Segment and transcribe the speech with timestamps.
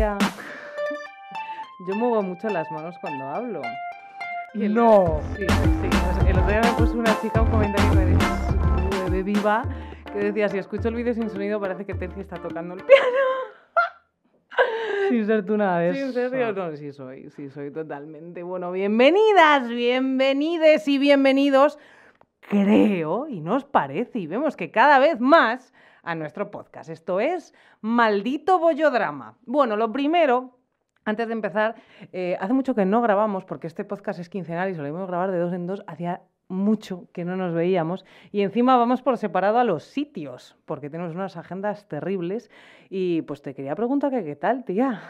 [0.00, 0.18] el otro día
[1.86, 3.60] yo muevo mucho las manos cuando hablo?
[4.54, 5.20] Y el- No.
[5.36, 6.26] Sí, sí.
[6.28, 9.62] El otro día me puso una chica un comentario que me dijo, de viva
[10.12, 13.04] que decía, si escucho el vídeo sin sonido parece que Terci está tocando el piano.
[15.10, 16.30] Sin ser tú nada de Sí, en eso.
[16.30, 18.42] serio, no, sí soy, sí soy totalmente.
[18.44, 21.78] Bueno, bienvenidas, bienvenides y bienvenidos,
[22.40, 25.72] creo, y nos parece, y vemos que cada vez más
[26.02, 26.90] a nuestro podcast.
[26.90, 29.36] Esto es Maldito Bollodrama.
[29.46, 30.58] Bueno, lo primero,
[31.04, 31.74] antes de empezar,
[32.12, 35.38] eh, hace mucho que no grabamos, porque este podcast es quincenal y solemos grabar de
[35.38, 39.64] dos en dos, hacía mucho que no nos veíamos y encima vamos por separado a
[39.64, 42.50] los sitios porque tenemos unas agendas terribles
[42.88, 45.00] y pues te quería preguntar que qué tal, tía.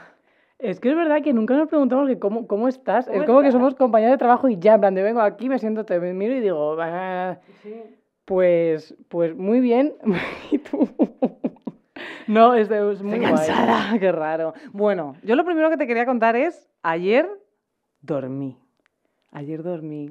[0.59, 3.06] Es que es verdad que nunca nos preguntamos que cómo, cómo estás.
[3.06, 5.48] ¿Cómo es como que somos compañeros de trabajo y ya, en plan, de vengo aquí,
[5.48, 7.38] me siento, te miro y digo, "Ah,
[8.30, 9.92] pues, pues muy bien.
[10.52, 10.88] ¿Y tú?
[12.28, 13.46] no, es, de- es muy Estoy guay.
[13.48, 14.54] cansada, qué raro.
[14.72, 17.28] Bueno, yo lo primero que te quería contar es, ayer
[18.00, 18.56] dormí.
[19.32, 20.10] Ayer dormí.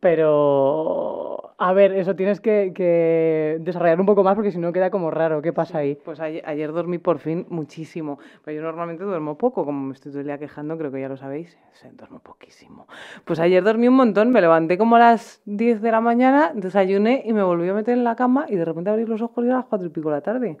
[0.00, 1.29] Pero,
[1.62, 5.10] a ver, eso tienes que, que desarrollar un poco más porque si no queda como
[5.10, 5.42] raro.
[5.42, 5.94] ¿Qué pasa ahí?
[5.94, 8.18] Pues ayer, ayer dormí por fin muchísimo.
[8.42, 11.08] Pero yo normalmente duermo poco, como me estoy todo el día quejando, creo que ya
[11.10, 11.58] lo sabéis.
[11.72, 12.86] sí, duermo poquísimo.
[13.26, 17.24] Pues ayer dormí un montón, me levanté como a las 10 de la mañana, desayuné
[17.26, 19.48] y me volví a meter en la cama y de repente abrí los ojos y
[19.48, 20.56] era las 4 y pico de la tarde.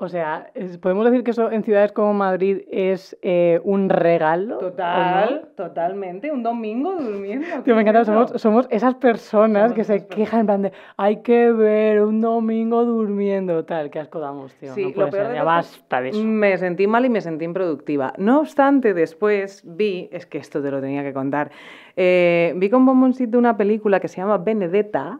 [0.00, 4.58] O sea, podemos decir que eso en ciudades como Madrid es eh, un regalo.
[4.58, 6.30] Total, totalmente.
[6.30, 7.46] Un domingo durmiendo.
[7.64, 10.62] Tío, me encanta, ¿qué es somos, somos esas personas Somos que se quejan en plan
[10.62, 14.72] de hay que ver un domingo durmiendo, tal, qué asco damos, tío.
[14.72, 16.22] Sí, no lo puede peor ser, de ya basta de eso.
[16.22, 18.12] Me sentí mal y me sentí improductiva.
[18.18, 21.50] No obstante, después vi, es que esto te lo tenía que contar,
[21.96, 25.18] eh, vi con bomboncito una película que se llama Benedetta,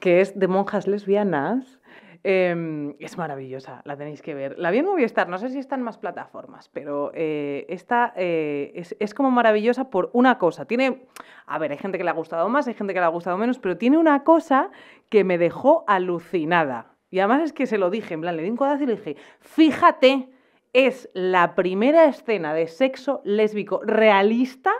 [0.00, 1.77] que es de monjas lesbianas.
[2.24, 4.58] Eh, es maravillosa, la tenéis que ver.
[4.58, 8.72] La vi en Movistar, no sé si está en más plataformas, pero eh, esta eh,
[8.74, 10.64] es, es como maravillosa por una cosa.
[10.64, 11.06] Tiene,
[11.46, 13.38] a ver, hay gente que le ha gustado más, hay gente que le ha gustado
[13.38, 14.70] menos, pero tiene una cosa
[15.08, 16.94] que me dejó alucinada.
[17.10, 18.96] Y además es que se lo dije, en plan, le di un codazo y le
[18.96, 20.28] dije, fíjate,
[20.72, 24.72] es la primera escena de sexo lésbico realista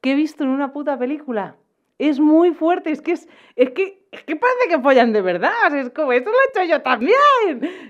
[0.00, 1.56] que he visto en una puta película.
[1.98, 5.74] Es muy fuerte, es que es, es que, es que parece que follan de verdad,
[5.74, 7.16] es como, esto lo he hecho yo también.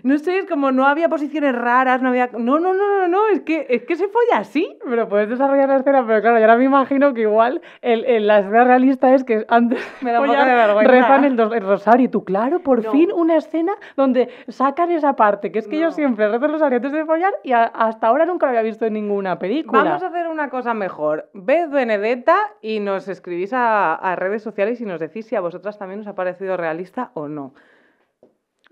[0.05, 2.29] No sé, es como no había posiciones raras, no había...
[2.33, 4.79] No, no, no, no, no, es que, es que se folla así.
[4.89, 8.27] Pero puedes desarrollar la escena, pero claro, yo ahora me imagino que igual el, el-
[8.29, 10.91] la escena realista es que antes Me da un de vergüenza.
[10.93, 12.07] rezan el, el rosario.
[12.07, 12.93] Y tú, claro, por No.
[12.93, 15.93] fin una escena donde sacan esa parte, que es que yo No.
[15.93, 18.87] siempre rezo el rosario antes de follar y a- hasta ahora nunca lo había visto
[18.87, 19.83] en ninguna película.
[19.83, 21.29] Vamos a hacer una cosa mejor.
[21.35, 25.79] Ved Benedetta y nos escribís a, a redes sociales y nos decís si a vosotras
[25.79, 27.53] también os ha parecido realista o no.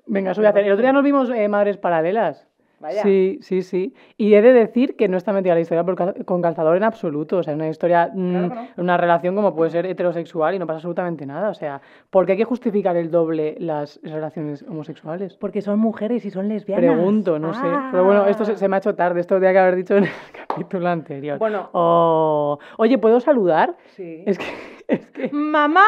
[0.06, 0.64] Venga, eso voy a hacer.
[0.64, 2.46] El otro día nos vimos eh, Madres Paralelas.
[2.80, 3.02] Vaya.
[3.02, 3.94] Sí, sí, sí.
[4.16, 7.36] Y he de decir que no está metida la historia por con calzador en absoluto.
[7.36, 8.82] O sea, es una historia, mm, Claro que no.
[8.82, 11.50] una relación como puede ser heterosexual y no pasa absolutamente nada.
[11.50, 15.36] O sea, ¿por qué hay que justificar el doble las relaciones homosexuales?
[15.36, 16.94] Porque son mujeres y son lesbianas.
[16.94, 17.66] Pregunto, no sé.
[17.90, 19.20] Pero bueno, esto se, se me ha hecho tarde.
[19.20, 20.10] Esto tenía que haber dicho en el
[20.48, 21.38] capítulo anterior.
[21.38, 21.68] Bueno.
[21.72, 22.58] Oh.
[22.78, 23.76] Oye, ¿puedo saludar?
[23.88, 24.22] Sí.
[24.26, 24.46] Es que,
[24.90, 25.84] es que ¡Mamá,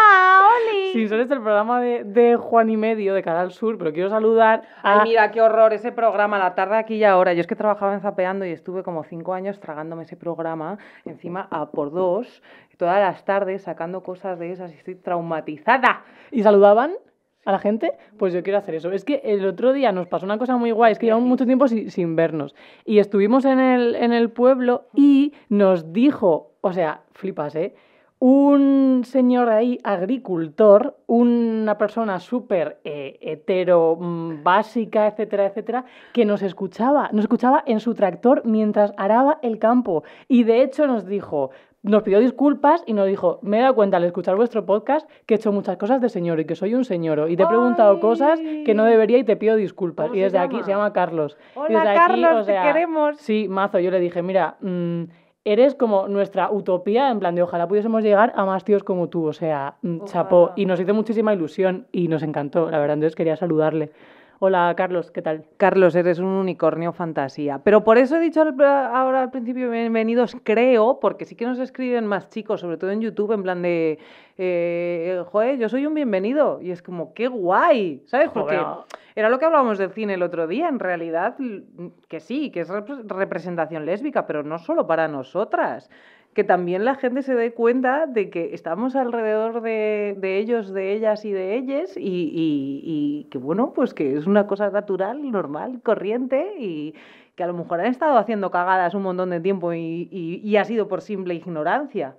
[0.57, 0.93] Oli!
[0.93, 4.09] sin ser este el programa de, de Juan y Medio de Canal Sur, pero quiero
[4.09, 5.01] saludar a...
[5.01, 7.33] Ay, mira, qué horror ese programa, la tarde aquí y ahora.
[7.33, 11.49] Yo es que trabajaba en Zapeando y estuve como cinco años tragándome ese programa, encima
[11.51, 12.43] a por dos,
[12.83, 16.03] todas las tardes sacando cosas de esas y estoy traumatizada.
[16.33, 16.95] y saludaban
[17.45, 18.91] a la gente, pues yo quiero hacer eso.
[18.91, 21.47] Es que el otro día nos pasó una cosa muy guay, es que llevamos mucho
[21.47, 22.57] tiempo sin, sin vernos.
[22.85, 27.75] Y estuvimos en el, en el pueblo y nos dijo, o sea, flipas, ¿eh?
[28.25, 36.43] Un señor ahí, agricultor, una persona súper eh, hetero, mm, básica, etcétera, etcétera, que nos
[36.43, 40.05] escuchaba, nos escuchaba en su tractor mientras araba el campo.
[40.29, 41.51] Y de hecho nos dijo,
[41.83, 45.35] nos pidió disculpas y nos dijo, me he dado cuenta al escuchar vuestro podcast que
[45.35, 47.95] he hecho muchas cosas de señor y que soy un señor y te he preguntado
[47.95, 48.01] ¡Ay!
[48.01, 50.07] cosas que no debería y te pido disculpas.
[50.07, 51.37] ¿Cómo Y desde aquí se llama Carlos.
[51.57, 53.17] Y Hola, desde aquí, Carlos, o te sea, queremos.
[53.17, 55.03] Sí, mazo, yo le dije, mira, mm,
[55.45, 59.27] eres como nuestra utopía, en plan de ojalá pudiésemos llegar a más tíos como tú,
[59.27, 60.43] o sea, mm, chapó.
[60.43, 60.55] Ojalá.
[60.57, 63.91] Y nos hizo muchísima ilusión y nos encantó, la verdad, entonces quería saludarle.
[64.45, 65.45] Hola, Carlos, ¿qué tal?
[65.57, 67.61] Carlos, eres un unicornio fantasía.
[67.63, 72.09] Pero por eso he dicho ahora al principio bienvenidos, creo, porque sí que nos escriben
[72.09, 74.01] más chicos, sobre todo en YouTube, en plan de,
[74.37, 76.61] eh, joder, yo soy un bienvenido.
[76.61, 78.31] Y es como, qué guay, ¿sabes?
[78.31, 78.85] Porque Joder.
[79.15, 81.37] era lo que hablábamos del cine el otro día, en realidad,
[82.09, 85.89] que sí, que es repre- representación lésbica, pero no solo para nosotras.
[86.35, 90.93] Que también la gente se dé cuenta de que estamos alrededor de, de ellos, de
[90.95, 95.31] ellas y de ellas y, y- y que bueno, pues que es una cosa natural,
[95.31, 96.95] normal, corriente y
[97.35, 100.57] que a lo mejor han estado haciendo cagadas un montón de tiempo y, y- y
[100.57, 102.15] ha sido por simple ignorancia.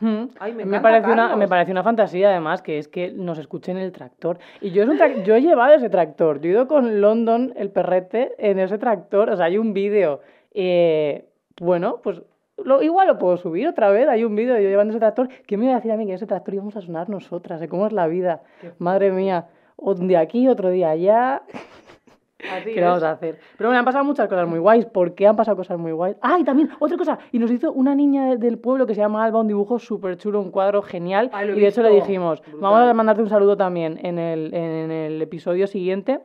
[0.00, 0.24] Mm.
[0.38, 3.90] Ay, me parece una, me parece una fantasía, además, que es que nos escuchen el
[3.92, 4.38] tractor.
[4.60, 6.40] Y yo, es un trac- yo he llevado ese tractor.
[6.40, 9.28] Yo he ido con London, el perrete, en ese tractor.
[9.30, 10.20] O sea, hay un vídeo.
[10.54, 11.24] eh,
[11.60, 12.22] bueno, pues
[12.64, 14.08] lo, igual lo puedo subir otra vez.
[14.08, 15.28] Hay un vídeo de yo llevando ese tractor.
[15.46, 17.60] ¿Qué me iba a decir a mí que ese tractor íbamos a sonar nosotras?
[17.60, 18.42] ¿De cómo es la vida?
[18.78, 19.46] Madre mía.
[19.76, 21.42] Un día aquí, otro día allá.
[22.52, 23.38] Así ¿Qué vamos a hacer?
[23.56, 24.86] Pero bueno, han pasado muchas cosas muy guays.
[24.86, 26.16] ¿Por qué han pasado cosas muy guays?
[26.22, 27.18] ¡Ah, y también otra cosa!
[27.32, 30.16] Y nos hizo una niña de- del pueblo que se llama Alba un dibujo súper
[30.16, 31.30] chulo, un cuadro genial.
[31.32, 32.06] Ay, y de hecho le visto.
[32.06, 32.60] dijimos, Brutal.
[32.60, 36.20] vamos a mandarte un saludo también en el, en el episodio siguiente.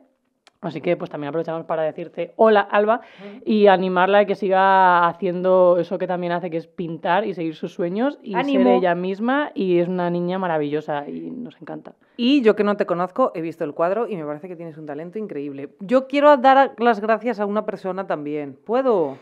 [0.68, 3.00] Así que pues también aprovechamos para decirte hola Alba
[3.44, 7.54] y animarla a que siga haciendo eso que también hace, que es pintar y seguir
[7.54, 8.64] sus sueños y ¡Ánimo!
[8.64, 9.50] ser ella misma.
[9.54, 11.94] Y es una niña maravillosa y nos encanta.
[12.16, 14.78] Y yo que no te conozco, he visto el cuadro y me parece que tienes
[14.78, 15.70] un talento increíble.
[15.80, 18.56] Yo quiero dar las gracias a una persona también.
[18.64, 19.18] ¿Puedo?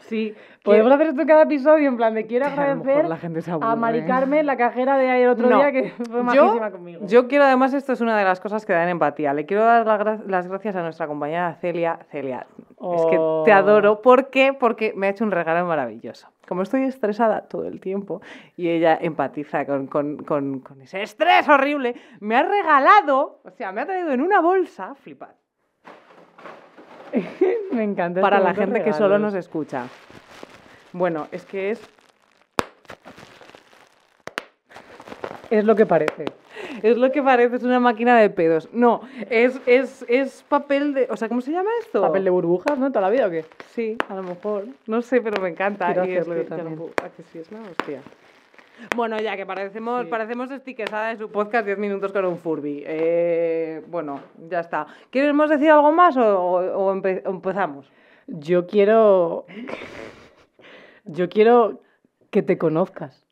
[0.00, 3.40] Sí, podemos hacer esto en cada episodio, en plan de quiero A agradecer la gente
[3.42, 3.58] se a.
[3.76, 5.56] Mari Carmen, la cajera de el otro No.
[5.58, 7.06] día, que fue Yo, majísima conmigo.
[7.06, 9.32] yo quiero, además, esto es una de las cosas que dan empatía.
[9.34, 11.98] Le quiero dar la las gracias a nuestra compañera Celia.
[12.10, 13.44] Celia, es que te Oh.
[13.52, 14.02] adoro.
[14.02, 14.52] ¿Por qué?
[14.52, 16.28] Porque me ha hecho un regalo maravilloso.
[16.46, 18.20] Como estoy estresada todo el tiempo
[18.56, 23.72] y ella empatiza con, con- con- con ese estrés horrible, me ha regalado, o sea,
[23.72, 25.30] me ha traído en una bolsa, flipad,
[27.72, 28.20] Me encanta.
[28.20, 29.32] para este la gente de que solo regalos.
[29.32, 29.84] nos escucha.
[30.92, 31.80] Bueno, es que es
[35.50, 36.24] Es lo que parece.
[36.82, 38.68] Es lo que parece, es una máquina de pedos.
[38.72, 41.06] No, es, es, es papel de.
[41.10, 42.00] O sea, ¿cómo se llama esto?
[42.02, 42.88] ¿Papel de burbujas, no?
[42.90, 43.44] ¿Toda la vida o qué?
[43.74, 44.64] Sí, a lo mejor.
[44.86, 45.92] No sé, pero me encanta.
[46.06, 46.76] Y es que lo también.
[46.76, 48.00] puedo- ¿a que sí es la hostia?
[48.94, 50.08] Bueno, ya que parecemos, Sí.
[50.10, 52.82] parecemos estiquesada de su podcast 10 minutos con un Furby.
[52.86, 54.86] Eh, bueno, ya está.
[55.10, 57.90] ¿Queremos decir algo más o, o- o empe- o empezamos?
[58.26, 59.46] Yo quiero.
[61.04, 61.80] Yo quiero
[62.30, 63.24] que te conozcas.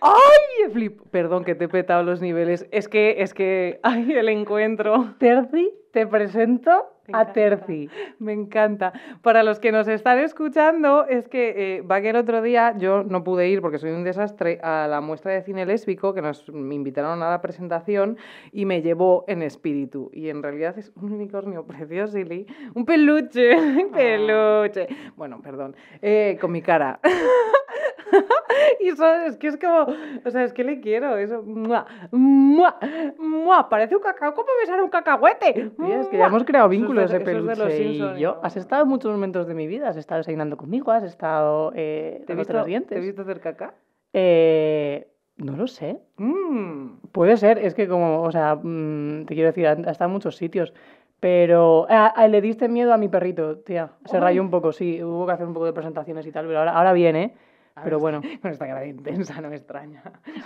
[0.00, 0.70] ¡Ay!
[0.72, 1.00] Flip.
[1.10, 2.66] Perdón que te he petado los niveles.
[2.72, 3.80] Es que, es que.
[3.82, 5.14] ¡Ay, el encuentro!
[5.18, 7.32] Terci, te presento Me a.
[7.32, 7.90] Terci.
[8.18, 8.92] Me encanta.
[9.22, 13.02] Para los que nos están escuchando, es que eh, va que el otro día yo
[13.02, 16.48] no pude ir porque soy un desastre a la muestra de cine lésbico que nos
[16.48, 18.16] me invitaron a la presentación
[18.52, 20.10] y me llevó en espíritu.
[20.12, 22.46] Y en realidad es un unicornio precioso, Ili.
[22.74, 24.88] Un peluche, un peluche.
[25.16, 25.76] Bueno, perdón.
[26.00, 27.00] Eh, con mi cara.
[28.80, 29.86] y eso es que es como,
[30.24, 31.86] o sea, es que le quiero, eso, ¡mua!
[32.10, 32.76] ¡mua!
[33.18, 33.68] ¡mua!
[33.68, 35.70] parece un cacao, ¿cómo besar un cacahuete?
[35.76, 38.34] Tía, es que ya hemos creado Eso de- de, peluche y yo.
[38.34, 38.40] ¿no?
[38.42, 39.88] Has estado en muchos momentos de mi vida.
[39.88, 42.98] Has estado desayunando conmigo, has estado eh, ¿Te he visto, los ¿Te dientes.
[42.98, 43.74] he visto hacer caca?
[44.12, 45.98] Eh, no lo sé.
[46.16, 46.98] Mm.
[47.12, 50.36] Puede ser, es que como, o sea, mm, te quiero decir, ha estado en muchos
[50.36, 50.72] sitios.
[51.20, 53.92] Pero ah, ah, le diste miedo a mi perrito, tía.
[54.04, 54.22] Se Ay.
[54.22, 55.02] rayó un poco, sí.
[55.02, 57.34] Hubo que hacer un poco de presentaciones y tal, pero ahora, ahora viene.
[57.82, 58.20] Pero bueno.
[58.42, 60.02] Con esta cara de intensa, no me extraña.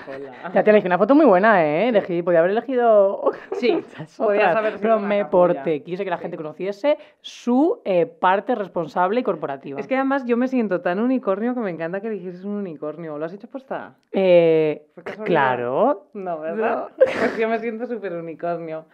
[0.07, 0.33] Hola.
[0.55, 1.89] Ya te elegí una foto muy buena, ¿eh?
[1.89, 3.31] Elegí, podía haber elegido.
[3.53, 3.83] Sí,
[4.19, 5.83] haber sido Pero me porté.
[5.83, 9.81] Quise que la gente conociese su eh, parte responsable y corporativa.
[9.81, 13.19] Es que además yo me siento tan unicornio que me encanta que eligieses un unicornio.
[13.19, 13.97] ¿Lo has hecho posta?
[14.13, 14.87] Eh,
[15.25, 16.09] claro.
[16.15, 16.89] No, ¿verdad?
[16.97, 18.87] Pues yo me siento súper unicornio.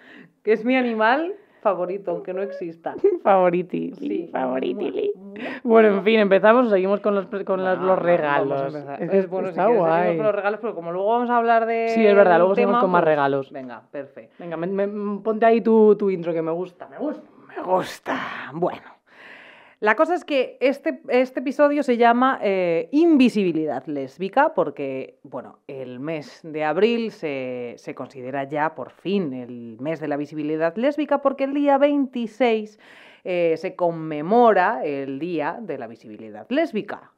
[0.42, 2.94] Que es mi animal favorito, aunque no exista.
[3.24, 3.92] Favoriti.
[3.98, 4.28] Sí.
[4.30, 5.12] Favoritili.
[5.64, 8.74] Bueno, en fin, empezamos o seguimos con los, con las- Bueno, los regalos.
[9.00, 11.66] Es bueno, si está quieres seguimos con los regalos, pero como luego vamos a hablar
[11.66, 11.88] de.
[11.88, 13.50] Sí, es verdad, luego seguimos con más pues, regalos.
[13.50, 14.34] Venga, perfecto.
[14.38, 17.28] Venga, me- me- ponte ahí tu, tu intro que me gusta, me gusta.
[17.56, 18.16] Me gusta.
[18.52, 18.93] Bueno.
[19.84, 26.00] La cosa es que este, este episodio se llama eh, Invisibilidad lésbica porque, bueno, el
[26.00, 31.20] mes de abril se, se considera ya por fin el mes de la visibilidad lésbica
[31.20, 32.78] porque el día 26
[33.24, 37.12] eh, se conmemora el Día de la Visibilidad Lésbica.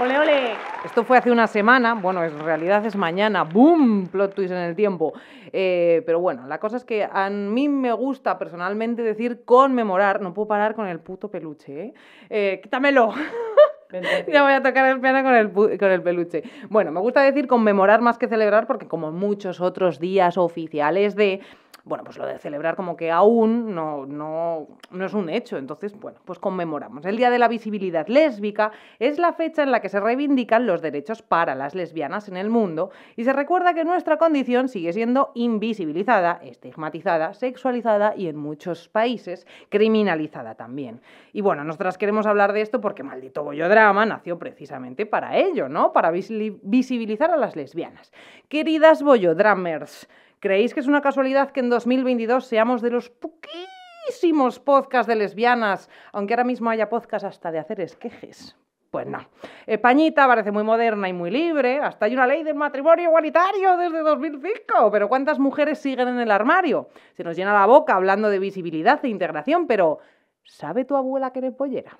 [0.00, 0.54] ¡Ole, ole!
[0.84, 4.08] Esto fue hace una semana, bueno, en realidad es mañana, ¡boom!
[4.08, 5.12] Plot twist en el tiempo.
[5.52, 10.32] Eh, pero bueno, la cosa es que a mí me gusta personalmente decir conmemorar, no
[10.32, 11.94] puedo parar con el puto peluche, ¿eh?
[12.30, 13.12] Eh, quítamelo.
[14.32, 16.42] ya voy a tocar el piano con el, con el peluche.
[16.70, 21.40] Bueno, me gusta decir conmemorar más que celebrar porque como muchos otros días oficiales de
[21.84, 25.58] bueno, pues lo de celebrar como que aún no, no, no es un hecho.
[25.58, 27.04] Entonces, bueno, pues conmemoramos.
[27.04, 30.82] El Día de la Visibilidad Lésbica es la fecha en la que se reivindican los
[30.82, 35.32] derechos para las lesbianas en el mundo y se recuerda que nuestra condición sigue siendo
[35.34, 41.00] invisibilizada, estigmatizada, sexualizada y en muchos países criminalizada también.
[41.32, 45.92] Y bueno, nosotras queremos hablar de esto porque Maldito Bollodrama nació precisamente para ello, ¿no?
[45.92, 48.12] Para visibilizar a las lesbianas.
[48.48, 50.08] Queridas Bollodramers,
[50.42, 55.88] ¿creéis que es una casualidad que en 2022 seamos de los poquísimos podcasts de lesbianas,
[56.12, 58.56] aunque ahora mismo haya podcasts hasta de hacer esquejes?
[58.90, 59.20] Pues no.
[59.66, 64.00] Españita parece muy moderna y muy libre, hasta hay una ley del matrimonio igualitario desde
[64.00, 66.88] 2005, pero ¿cuántas mujeres siguen en el armario?
[67.14, 70.00] Se nos llena la boca hablando de visibilidad e integración, pero
[70.42, 71.96] ¿sabe tu abuela que eres pollera?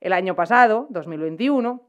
[0.00, 1.80] El año pasado, 2021,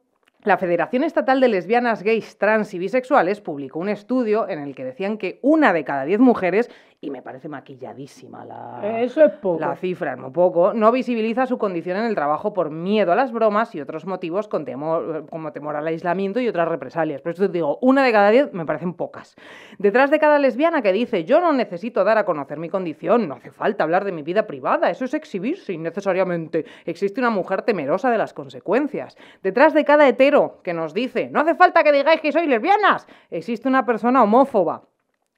[0.46, 4.86] la Federación Estatal de Lesbianas, Gays, Trans y Bisexuales publicó un estudio en el que
[4.86, 6.70] decían que una de cada diez mujeres
[7.02, 9.60] y me parece maquilladísima la, Eso es poco.
[9.60, 13.32] la cifra, muy poco, no visibiliza su condición en el trabajo por miedo a las
[13.32, 17.22] bromas y otros motivos con temor, como temor al aislamiento y otras represalias.
[17.22, 19.36] Por eso te digo, una de cada diez me parecen pocas.
[19.78, 23.36] Detrás de cada lesbiana que dice yo no necesito dar a conocer mi condición, no
[23.36, 26.66] hace falta hablar de mi vida privada, eso es exhibirse innecesariamente.
[26.86, 29.18] Existe una mujer temerosa de las consecuencias.
[29.44, 33.08] Detrás de cada hetero que nos dice no hace falta que digáis que sois lesbianas,
[33.30, 34.84] existe una persona homófoba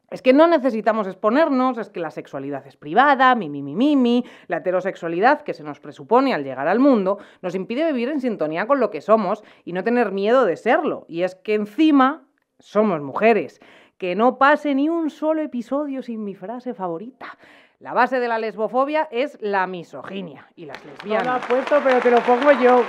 [0.09, 3.95] es que no necesitamos exponernos, es que la sexualidad es privada, mi, mi, mi, mi,
[3.95, 8.21] mi, la heterosexualidad que se nos presupone al llegar al mundo nos impide vivir en
[8.21, 11.05] sintonía con lo que somos y no tener miedo de serlo.
[11.09, 12.23] Y es que encima
[12.59, 13.59] somos mujeres.
[13.97, 17.37] Que no pase ni un solo episodio sin mi frase favorita.
[17.79, 21.43] La base de la lesbofobia es la misoginia y las No lo lesbianas.
[21.43, 22.83] ha puesto, pero te lo pongo yo.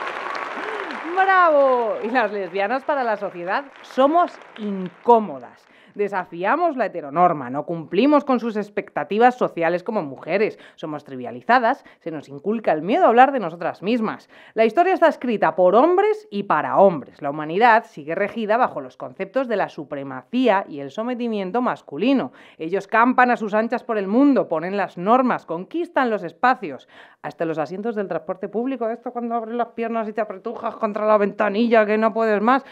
[1.17, 1.97] ¡Bravo!
[2.05, 5.67] Y las lesbianas para la sociedad somos incómodas.
[5.99, 12.29] Desafiamos la heteronorma, no cumplimos con sus expectativas sociales como mujeres, somos trivializadas, se nos
[12.29, 14.31] inculca el miedo a hablar de nosotras mismas.
[14.55, 17.21] La historia está escrita por hombres y para hombres.
[17.21, 22.31] La humanidad sigue regida bajo los conceptos de la supremacía y el sometimiento masculino.
[22.59, 26.87] Ellos campan a sus anchas por el mundo, ponen las normas, conquistan los espacios,
[27.23, 28.89] hasta los asientos del transporte público.
[28.89, 32.65] Esto cuando abres las piernas y te apretujas contra la ventanilla que no puedes más.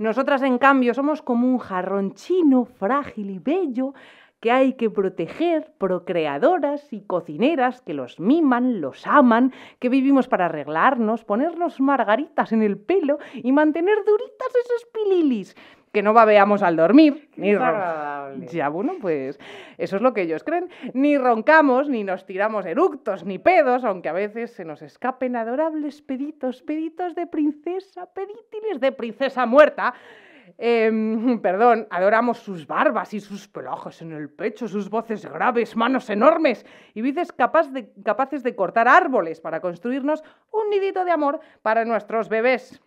[0.00, 3.92] Nosotras, en cambio, somos como un jarrón chino, frágil y bello,
[4.40, 10.46] que hay que proteger, procreadoras y cocineras que los miman, los aman, que vivimos para
[10.46, 15.54] arreglarnos, ponernos margaritas en el pelo y mantener duritas esos pililis,
[15.92, 18.46] que no babeamos al dormir, ni ro- Desagradable.
[18.46, 19.38] ya, bueno, pues
[19.76, 20.68] eso es lo que ellos creen.
[20.94, 26.00] Ni roncamos, ni nos tiramos eructos, ni pedos, aunque a veces se nos escapen adorables
[26.02, 29.92] peditos, peditos de princesa, pedítiles de princesa muerta.
[30.58, 36.10] Em, perdón, adoramos sus barbas y sus pelajes en el pecho, sus voces graves, manos
[36.10, 41.40] enormes y vices capaz de- capaces de cortar árboles para construirnos un nidito de amor
[41.62, 42.80] para nuestros bebés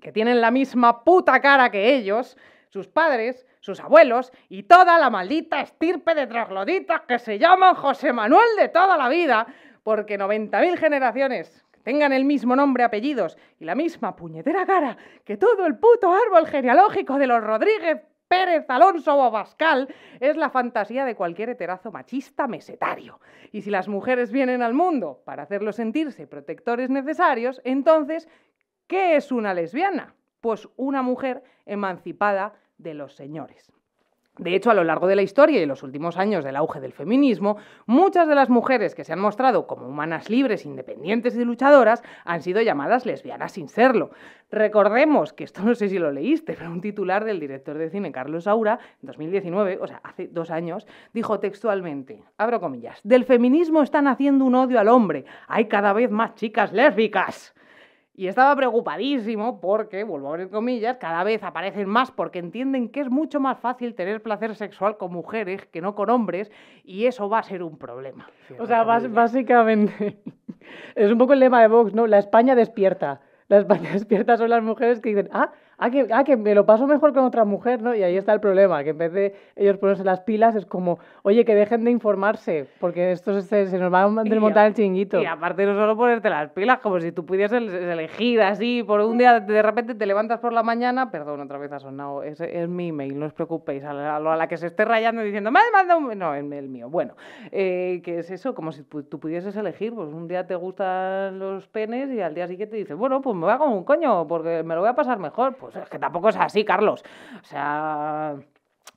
[0.00, 2.36] que tienen la misma puta cara que ellos,
[2.68, 8.12] sus padres, sus abuelos y toda la maldita estirpe de trogloditas que se llaman José
[8.12, 9.46] Manuel de toda la vida,
[9.82, 15.66] porque 90.000 generaciones tengan el mismo nombre, apellidos y la misma puñetera cara que todo
[15.66, 19.86] el puto árbol genealógico de los Rodríguez, Pérez, Alonso o Bascal
[20.18, 23.20] es la fantasía de cualquier heterazo machista mesetario.
[23.52, 28.28] Y si las mujeres vienen al mundo para hacerlos sentirse protectores necesarios, entonces
[28.86, 30.14] ¿Qué es una lesbiana?
[30.40, 33.72] Pues una mujer emancipada de los señores.
[34.36, 36.80] De hecho, a lo largo de la historia y en los últimos años del auge
[36.80, 41.44] del feminismo, muchas de las mujeres que se han mostrado como humanas libres, independientes y
[41.44, 44.10] luchadoras han sido llamadas lesbianas sin serlo.
[44.50, 48.10] Recordemos que esto no sé si lo leíste, pero un titular del director de cine
[48.10, 53.84] Carlos Saura, en 2019, o sea, hace dos años, dijo textualmente, abro comillas, del feminismo
[53.84, 57.54] están haciendo un odio al hombre, hay cada vez más chicas lésbicas.
[58.16, 63.00] Y estaba preocupadísimo porque, vuelvo a abrir comillas, cada vez aparecen más porque entienden que
[63.00, 66.52] es mucho más fácil tener placer sexual con mujeres que no con hombres
[66.84, 68.28] y eso va a ser un problema.
[68.60, 70.18] O sea, básicamente
[70.94, 72.06] es un poco el lema de Vox, ¿no?
[72.06, 73.20] La España despierta.
[73.48, 76.66] La España despierta son las mujeres que dicen, ah, ah, que, ah, que me lo
[76.66, 77.94] paso mejor con otra mujer, ¿no?
[77.94, 80.98] Y ahí está el problema, que en vez de ellos ponerse las pilas es como,
[81.22, 85.20] oye, que dejen de informarse, porque esto se, se nos va a desmontar el chinguito.
[85.20, 89.18] Y aparte no solo ponerte las pilas, como si tú pudieses elegir así, por un
[89.18, 92.68] día de repente te levantas por la mañana, perdón, otra vez ha sonado, es, es
[92.68, 95.50] mi email, no os preocupéis, a la, a la que se esté rayando y diciendo,
[95.50, 96.18] me ha mandado un...
[96.18, 97.14] No, el, el mío, bueno,
[97.50, 101.66] eh, que es eso, como si tú pudieses elegir, pues un día te gustan los
[101.68, 104.62] penes y al día siguiente dices, bueno, pues me voy a comer un coño, porque
[104.62, 107.04] me lo voy a pasar mejor, pues es que tampoco es así, Carlos,
[107.40, 108.34] o sea...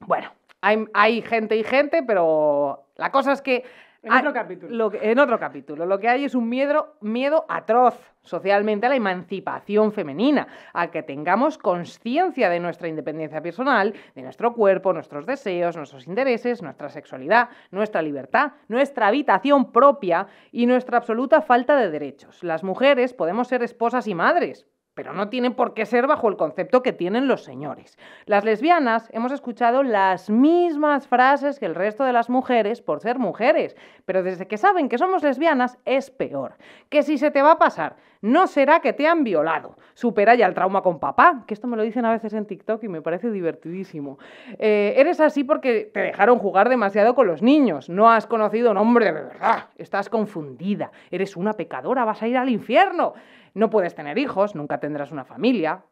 [0.02, 0.30] Bueno,
[0.62, 3.64] hay, hay gente y gente, pero la cosa es que
[4.04, 4.76] En hay- otro capítulo.
[4.76, 5.86] lo que- en otro capítulo.
[5.88, 11.02] Lo que hay es un miedo, miedo atroz socialmente a la emancipación femenina, a que
[11.02, 17.50] tengamos conciencia de nuestra independencia personal, de nuestro cuerpo, nuestros deseos, nuestros intereses, nuestra sexualidad,
[17.72, 22.44] nuestra libertad, nuestra habitación propia y nuestra absoluta falta de derechos.
[22.44, 26.38] Las mujeres podemos ser esposas y madres, pero no tienen por qué ser bajo el
[26.38, 28.00] concepto que tienen los señores.
[28.26, 33.20] Las lesbianas hemos escuchado las mismas frases que el resto de las mujeres por ser
[33.20, 36.56] mujeres, pero desde que saben que somos lesbianas es peor.
[36.90, 39.78] Que si se te va a pasar, no será que te han violado.
[39.94, 42.84] Supera ya el trauma con papá, que esto me lo dicen a veces en TikTok
[42.84, 44.18] y me parece divertidísimo.
[44.58, 48.72] Eh, eres así porque te dejaron jugar demasiado con los niños, no has conocido a
[48.72, 53.14] un hombre de verdad, estás confundida, eres una pecadora, vas a ir al infierno.
[53.58, 55.84] No puedes tener hijos, nunca tendrás una familia.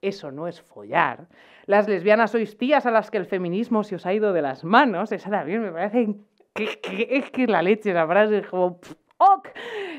[0.00, 1.28] Eso no es follar.
[1.66, 4.64] Las lesbianas sois tías a las que el feminismo se os ha ido de las
[4.64, 5.12] manos.
[5.12, 6.16] Esa también me parece
[6.54, 8.80] que, que- es que la leche, la frase es como...
[9.20, 9.48] ¡ok!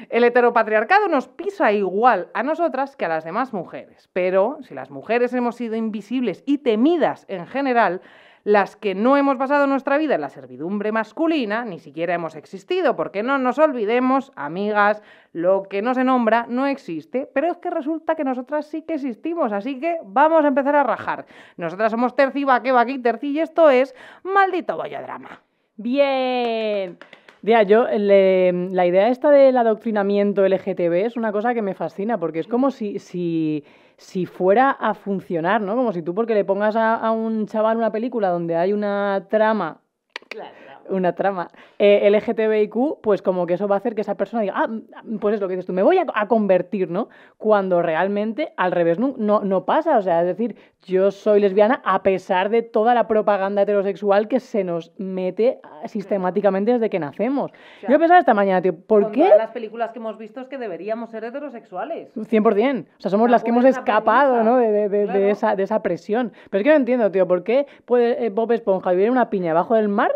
[0.09, 4.09] El heteropatriarcado nos pisa igual a nosotras que a las demás mujeres.
[4.13, 8.01] Pero si las mujeres hemos sido invisibles y temidas en general,
[8.43, 12.95] las que no hemos basado nuestra vida en la servidumbre masculina, ni siquiera hemos existido,
[12.95, 17.69] porque no nos olvidemos, amigas, lo que no se nombra no existe, pero es que
[17.69, 21.27] resulta que nosotras sí que existimos, así que vamos a empezar a rajar.
[21.57, 25.41] Nosotras somos Terci, Vaque, Vaque y Terci, y esto es Maldito Bollodrama.
[25.75, 26.97] Bien.
[27.43, 32.19] Ya, yo, le- la idea esta del adoctrinamiento LGTB es una cosa que me fascina,
[32.19, 33.63] porque es como si, si,
[33.97, 35.75] si fuera a funcionar, ¿no?
[35.75, 39.25] Como si tú, porque le pongas a, a un chaval una película donde hay una
[39.29, 39.81] trama
[40.91, 41.47] una trama
[41.79, 44.67] eh, LGTBIQ, pues como que eso va a hacer que esa persona diga, ah,
[45.19, 47.09] pues es lo que dices tú, me voy a, a convertir, ¿no?
[47.37, 51.81] Cuando realmente al revés no, no, no pasa, o sea, es decir, yo soy lesbiana
[51.85, 57.51] a pesar de toda la propaganda heterosexual que se nos mete sistemáticamente desde que nacemos.
[57.81, 59.23] sea, yo pensaba esta mañana, tío, ¿por Con qué?
[59.23, 62.09] todas las películas que hemos visto es que deberíamos ser heterosexuales.
[62.15, 62.85] 100%.
[62.97, 64.51] O sea, somos las que hemos escapado, premisa.
[64.51, 64.57] ¿no?
[64.57, 65.19] De, de- de- de Claro.
[65.27, 66.31] esa, de esa presión.
[66.49, 69.29] Pero es que no entiendo, tío, ¿por qué puede eh, Bob Esponja vivir en una
[69.29, 70.11] piña bajo del mar,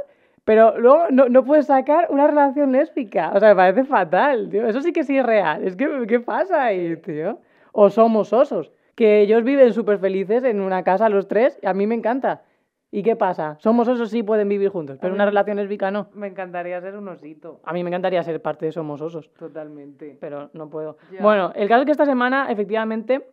[0.45, 3.31] pero luego no, no puede sacar una relación lésbica?
[3.33, 4.67] O sea, me parece fatal, tío.
[4.67, 5.63] Eso sí que sí es real.
[5.63, 7.39] Es que, ¿qué pasa ahí, tío?
[7.71, 11.73] O somos osos, que ellos viven súper felices en una casa los tres, y a
[11.73, 12.43] mí me encanta.
[12.91, 13.57] ¿Y qué pasa?
[13.59, 16.07] Somos osos sí pueden vivir juntos, pero una relación lésbica no.
[16.13, 20.15] Me encantaría ser un osito, A mí me encantaría ser parte de Somos Osos totalmente.
[20.21, 20.97] pero no puedo.
[21.11, 21.21] Ya.
[21.21, 23.27] Bueno, el caso es que esta semana, efectivamente,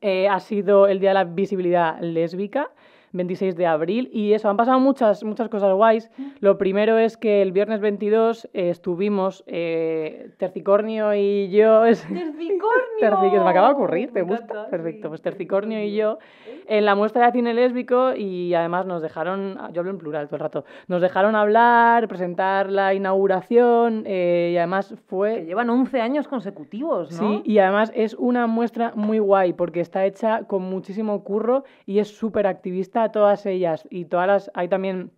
[0.00, 2.70] eh, ha sido el Día de la Visibilidad Lésbica,
[3.12, 6.10] 26 de abril, y eso, han pasado muchas, muchas cosas guays.
[6.40, 11.84] Lo primero es que el viernes 22 eh, estuvimos, eh, Tercicornio y yo...
[11.84, 12.58] es- ¡Tercicornio!
[13.00, 14.44] Terci- que se me acaba de ocurrir, ¿te gusta?
[14.44, 16.18] encanta, Perfecto, sí, pues Tercicornio y yo
[16.66, 20.36] en la muestra de cine lésbico y además nos dejaron, yo hablo en plural todo
[20.36, 25.36] el rato, nos dejaron hablar, presentar la inauguración eh, y además fue...
[25.36, 27.18] Que llevan 11 años consecutivos, ¿no?
[27.18, 32.00] Sí, y además es una muestra muy guay porque está hecha con muchísimo curro y
[32.00, 33.86] es súper activista todas ellas.
[33.90, 34.50] Y todas las.
[34.54, 35.12] Hay también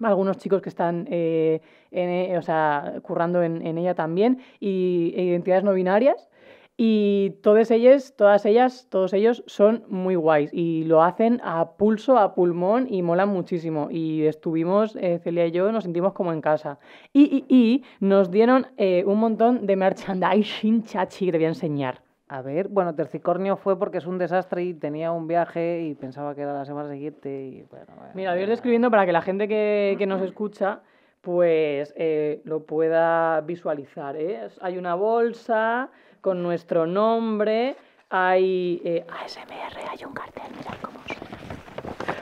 [0.00, 5.22] algunos chicos que están eh, en, e- o sea, currando en, ella también y e
[5.24, 6.28] identidades no binarias.
[6.76, 12.18] Y todas ellas, todas ellas, todos ellos son muy guays y lo hacen a pulso,
[12.18, 13.88] a pulmón y molan muchísimo.
[13.92, 16.80] Y estuvimos, eh, Celia y yo, nos sentimos como en casa.
[17.12, 21.48] Y, y, y nos dieron eh, un montón de merchandising chachi que te voy a
[21.48, 22.03] enseñar.
[22.34, 26.34] A ver, bueno, Tercicornio fue porque es un desastre y tenía un viaje y pensaba
[26.34, 27.86] que era la semana siguiente y bueno...
[27.94, 30.80] bueno, Mira, voy a ir describiendo para que la gente que, que nos escucha
[31.20, 34.16] pues eh, lo pueda visualizar.
[34.16, 34.48] ¿eh?
[34.62, 37.76] Hay una bolsa con nuestro nombre,
[38.10, 41.38] hay eh, ASMR, hay un cartel, mirad cómo suena.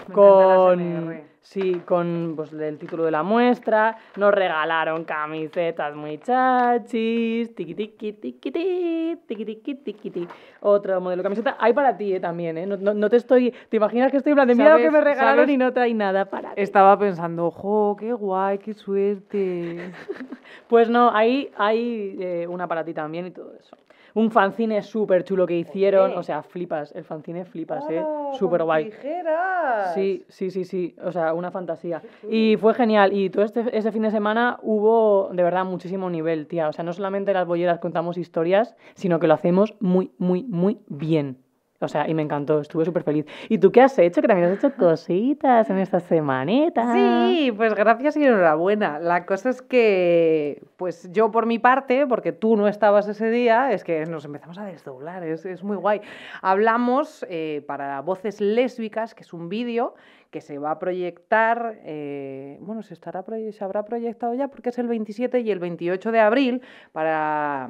[0.08, 1.31] Me Con.
[1.42, 8.12] Sí, con pues, el título de la muestra, nos regalaron camisetas muy chachis, tiqui tiqui
[8.14, 10.26] tiqui ti, tiqui tiqui tiqui ti.
[10.60, 12.66] Otro modelo de camiseta, hay para ti eh, también, ¿eh?
[12.66, 15.04] No, no- no te estoy, te imaginas que estoy de mira lo que me ¿Sabes-
[15.04, 15.54] regalaron sabes?
[15.54, 16.60] y no trae nada para ti.
[16.62, 19.76] Estaba pensando, jo, qué guay, qué suerte.
[20.68, 23.76] Pues no, hay, hay eh, una para ti también y todo eso.
[24.14, 27.98] Un fanzine súper chulo que hicieron, o sea, flipas, el fanzine flipas, ¿eh?
[27.98, 28.84] ¡Hala, Súper guay.
[28.86, 29.94] tijeras!
[29.94, 32.02] Sí, sí, sí, sí, o sea, una fantasía.
[32.28, 36.46] Y fue genial, y todo este, ese fin de semana hubo, de verdad, muchísimo nivel,
[36.46, 36.68] tía.
[36.68, 40.78] O sea, no solamente las bolleras contamos historias, sino que lo hacemos muy, muy, muy
[40.88, 41.41] bien.
[41.82, 43.26] O sea, y me encantó, estuve súper feliz.
[43.48, 44.22] ¿Y tú qué has hecho?
[44.22, 46.92] Que también has hecho cositas en esta semanita.
[46.92, 48.98] Sí, pues gracias y enhorabuena.
[48.98, 53.72] La cosa es que, pues yo por mi parte, porque tú no estabas ese día,
[53.72, 56.00] es que nos empezamos a desdoblar, es, es muy guay.
[56.40, 59.94] Hablamos eh, para Voces Lésbicas, que es un vídeo
[60.30, 64.78] que se va a proyectar, eh, bueno, se, estará, se habrá proyectado ya porque es
[64.78, 67.68] el 27 y el 28 de abril para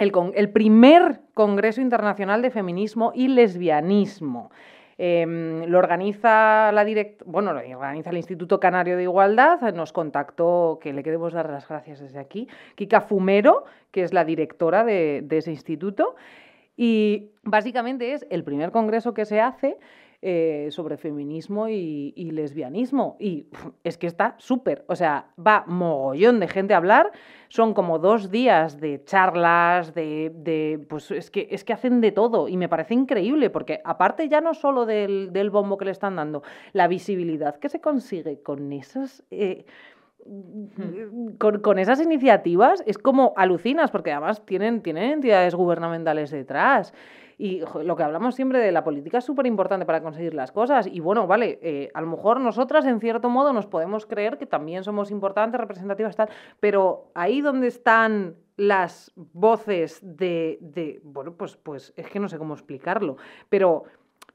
[0.00, 4.50] el, primer Congreso Internacional de Feminismo y Lesbianismo.
[4.96, 9.60] Em, lo organiza la direct bueno, lo organiza el Instituto Canario de Igualdad.
[9.74, 14.24] Nos contactó, que le queremos dar las gracias desde aquí, Kika Fumero, que es la
[14.24, 16.16] directora de ese instituto.
[16.76, 19.76] Y básicamente es el primer congreso que se hace
[20.22, 23.16] eh, sobre feminismo y, y lesbianismo.
[23.18, 23.46] Y
[23.84, 24.84] es que está súper.
[24.86, 27.10] O sea, va mogollón de gente a hablar.
[27.48, 30.30] Son como dos días de charlas, de.
[30.34, 32.48] de, pues es que, es que hacen de todo.
[32.48, 36.16] Y me parece increíble, porque aparte ya no solo del, del bombo que le están
[36.16, 39.24] dando, la visibilidad que se consigue con esas.
[39.30, 39.64] eh,
[41.38, 46.92] con, con esas iniciativas es como alucinas, porque además tienen, tienen entidades gubernamentales detrás.
[47.40, 50.86] Y lo que hablamos siempre de la política es súper importante para conseguir las cosas.
[50.86, 54.44] Y bueno, vale, eh, a lo mejor nosotras en cierto modo nos podemos creer que
[54.44, 56.28] también somos importantes, representativas, tal,
[56.60, 62.36] pero ahí donde están las voces de, de bueno, pues, pues es que no sé
[62.36, 63.16] cómo explicarlo,
[63.48, 63.84] pero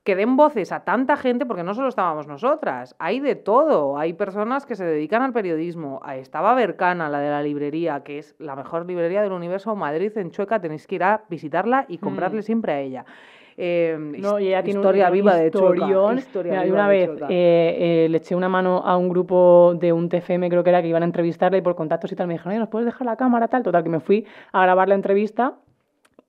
[0.06, 4.14] que den voces a tanta gente, porque no solo estábamos nosotras, hay de todo, hay
[4.14, 8.56] personas que se dedican al periodismo, estaba Bercana, la de la librería, que es la
[8.56, 12.44] mejor librería del universo, Madrid, en Chueca, tenéis que ir a visitarla y comprarle Mm.
[12.44, 13.06] siempre a ella.
[13.58, 16.20] Eh, No, y ella tiene historia un viva de historión.
[16.20, 19.74] Historia Mira, viva una de vez eh, eh, le eché una mano a un grupo
[19.80, 22.28] de un TFM, creo que era, que iban a entrevistarla y por contactos y tal
[22.28, 23.48] me dijeron, ¿nos puedes dejar la cámara?
[23.48, 25.56] Tal, total, que me fui a grabar la entrevista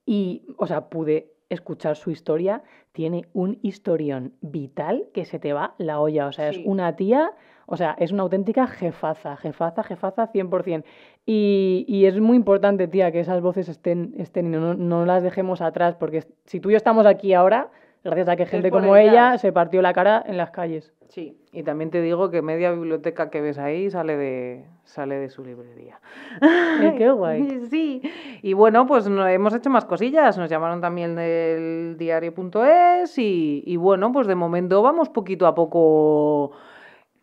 [0.03, 2.63] y, o sea, pude escuchar su historia.
[2.91, 6.27] Tiene un historión vital que se te va la olla.
[6.27, 6.59] O sea, Sí.
[6.61, 7.31] es una tía,
[7.65, 10.83] o sea, es una auténtica jefaza, jefaza, jefaza 100%.
[11.25, 15.23] Y, y es muy importante, tía, que esas voces estén, estén y no, no las
[15.23, 17.69] dejemos atrás, porque si tú y yo estamos aquí ahora,
[18.07, 20.93] gracias a que gente como ella se partió la cara en las calles.
[21.09, 25.29] Sí, y también te digo que media biblioteca que ves ahí sale de, sale de
[25.29, 25.99] su librería.
[26.79, 27.65] Eh, qué guay.
[27.71, 28.01] Sí,
[28.43, 30.37] y bueno, pues no- hemos hecho más cosillas.
[30.37, 36.51] Nos llamaron también del diario.es y, y bueno, pues de momento vamos poquito a poco,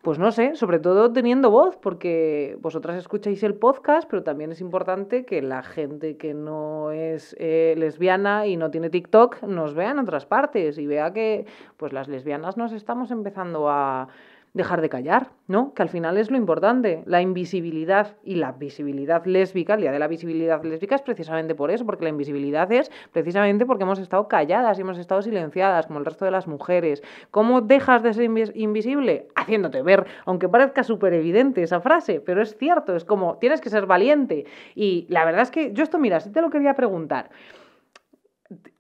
[0.05, 4.61] pues no sé, sobre todo teniendo voz, porque vosotras escucháis el podcast, pero también es
[4.61, 9.93] importante que la gente que no es eh, lesbiana y no tiene TikTok nos vea
[9.93, 11.47] en otras partes y vea que
[11.79, 14.09] pues las lesbianas nos estamos empezando a
[14.55, 15.75] dejar de callar, ¿no?
[15.75, 17.03] Que al final es lo importante.
[17.07, 21.73] La invisibilidad y la visibilidad lésbica, el día de la visibilidad lésbica es precisamente por
[21.73, 25.99] eso, porque la invisibilidad es precisamente porque hemos estado calladas y hemos estado silenciadas, como
[25.99, 27.03] el resto de las mujeres.
[27.33, 29.27] ¿Cómo dejas de ser invis- invisible?
[29.35, 33.71] Haciéndote ver, aunque parezca súper evidente esa frase, pero es cierto, es como tienes que
[33.71, 34.47] ser valiente.
[34.77, 37.29] Y la verdad es que yo esto, mira, sí te lo quería preguntar.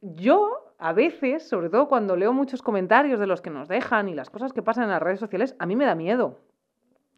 [0.01, 4.15] Yo, a veces, sobre todo cuando leo muchos comentarios de los que nos dejan y
[4.15, 6.41] las cosas que pasan en las redes sociales, a mí me da miedo.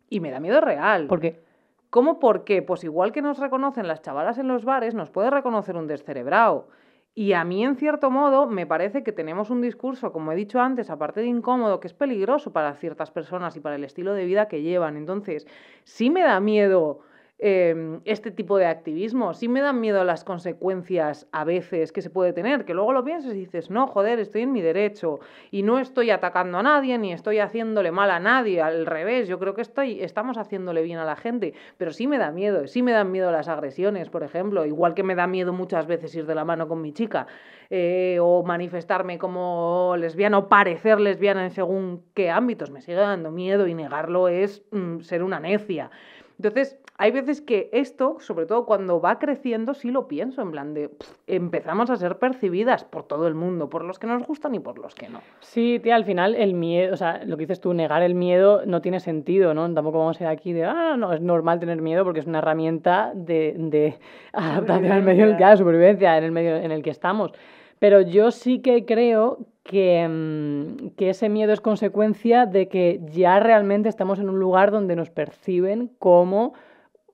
[0.09, 1.07] Y me da miedo real.
[1.09, 1.43] Porque
[1.91, 2.63] ¿Cómo por qué?
[2.63, 6.69] Pues igual que nos reconocen las chavalas en los bares, nos puede reconocer un descerebrado.
[7.15, 10.61] Y a mí, en cierto modo, me parece que tenemos un discurso, como he dicho
[10.61, 14.27] antes, aparte de incómodo, que es peligroso para ciertas personas y para el estilo de
[14.27, 14.99] vida que llevan.
[14.99, 15.47] Entonces,
[15.85, 17.01] sí me da miedo
[17.39, 22.09] eh, este tipo de activismo, sí me dan miedo las consecuencias a veces que se
[22.09, 25.21] puede tener, que luego lo piensas y dices, no, joder, estoy en mi derecho
[25.51, 29.39] y no estoy atacando a nadie ni estoy haciéndole mal a nadie, al revés, yo
[29.39, 32.83] creo que estoy, estamos haciéndole bien a la gente, pero sí me da miedo, sí
[32.83, 36.25] me dan miedo las agresiones, por ejemplo, igual que me da miedo muchas veces ir
[36.25, 37.27] de la mano con mi chica
[37.69, 43.31] eh, o manifestarme como lesbiana o parecer lesbiana en según qué ámbitos, me sigue dando
[43.31, 45.91] miedo y negarlo es mm, ser una necia.
[46.39, 50.75] Entonces, hay veces que esto, sobre todo cuando va creciendo, sí lo pienso, en plan
[50.75, 54.55] de pff, empezamos a ser percibidas por todo el mundo, por los que nos gustan
[54.55, 55.21] y por los que no.
[55.41, 58.65] Sí, tía, al final el miedo, o sea, lo que dices tú, negar el miedo
[58.65, 59.73] no tiene sentido, ¿no?
[59.73, 62.39] Tampoco vamos a ir aquí de, ah, no, es normal tener miedo porque es una
[62.39, 63.99] herramienta de, de
[64.33, 67.33] adaptación al medio en el que, supervivencia en el medio en el que estamos.
[67.79, 73.39] Pero yo sí que creo que, mm, que ese miedo es consecuencia de que ya
[73.39, 76.55] realmente estamos en un lugar donde nos perciben como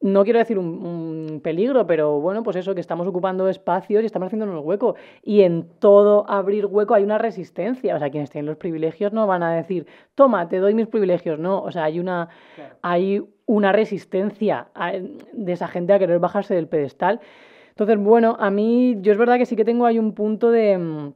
[0.03, 4.07] no quiero decir un, un, peligro, pero bueno, pues eso, que estamos ocupando espacios y
[4.07, 4.97] estamos haciéndonos hueco.
[5.23, 7.95] Y en todo abrir hueco hay una resistencia.
[7.95, 11.39] O sea, quienes tienen los privilegios no van a decir, toma, te doy mis privilegios.
[11.39, 12.75] No, o sea, hay una, claro.
[12.83, 14.69] hay una resistencia
[15.33, 17.21] de esa gente a querer bajarse del pedestal.
[17.71, 21.13] Entonces, bueno, a mí, yo es verdad que sí que tengo ahí un punto de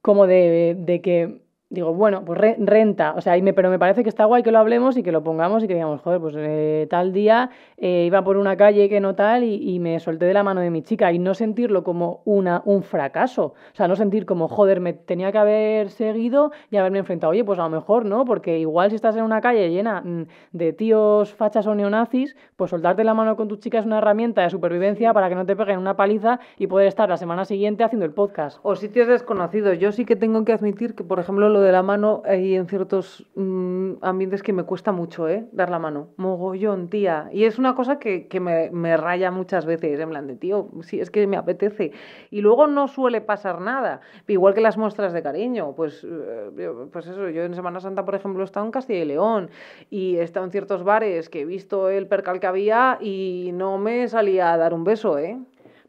[0.00, 1.41] como de, de que
[1.72, 4.42] digo, bueno, pues re- renta, o sea, y me, pero me parece que está guay
[4.42, 7.50] que lo hablemos y que lo pongamos y que digamos, joder, pues eh, tal día
[7.78, 10.60] eh, iba por una calle que no tal y, y me solté de la mano
[10.60, 14.48] de mi chica y no sentirlo como una, un fracaso, o sea, no sentir como,
[14.48, 18.24] joder, me tenía que haber seguido y haberme enfrentado, oye, pues a lo mejor no,
[18.26, 22.70] porque igual si estás en una calle llena mm, de tíos fachas o neonazis, pues
[22.70, 25.56] soltarte la mano con tu chica es una herramienta de supervivencia para que no te
[25.56, 28.58] peguen una paliza y poder estar la semana siguiente haciendo el podcast.
[28.62, 29.78] O sitios desconocidos.
[29.78, 32.66] Yo sí que tengo que admitir que, por ejemplo, lo de la mano, hay en
[32.66, 35.46] ciertos mm, ambientes que me cuesta mucho, ¿eh?
[35.52, 36.08] Dar la mano.
[36.16, 37.28] Mogollón, tía.
[37.32, 40.68] Y es una cosa que, que me, me raya muchas veces, en plan de, tío,
[40.82, 41.92] sí, es que me apetece.
[42.30, 44.00] Y luego no suele pasar nada.
[44.26, 45.74] Igual que las muestras de cariño.
[45.74, 49.04] Pues, eh, pues eso, yo en Semana Santa, por ejemplo, he estado en Castilla y
[49.04, 49.50] León
[49.90, 53.78] y he estado en ciertos bares que he visto el percal que había y no
[53.78, 55.38] me salía a dar un beso, ¿eh?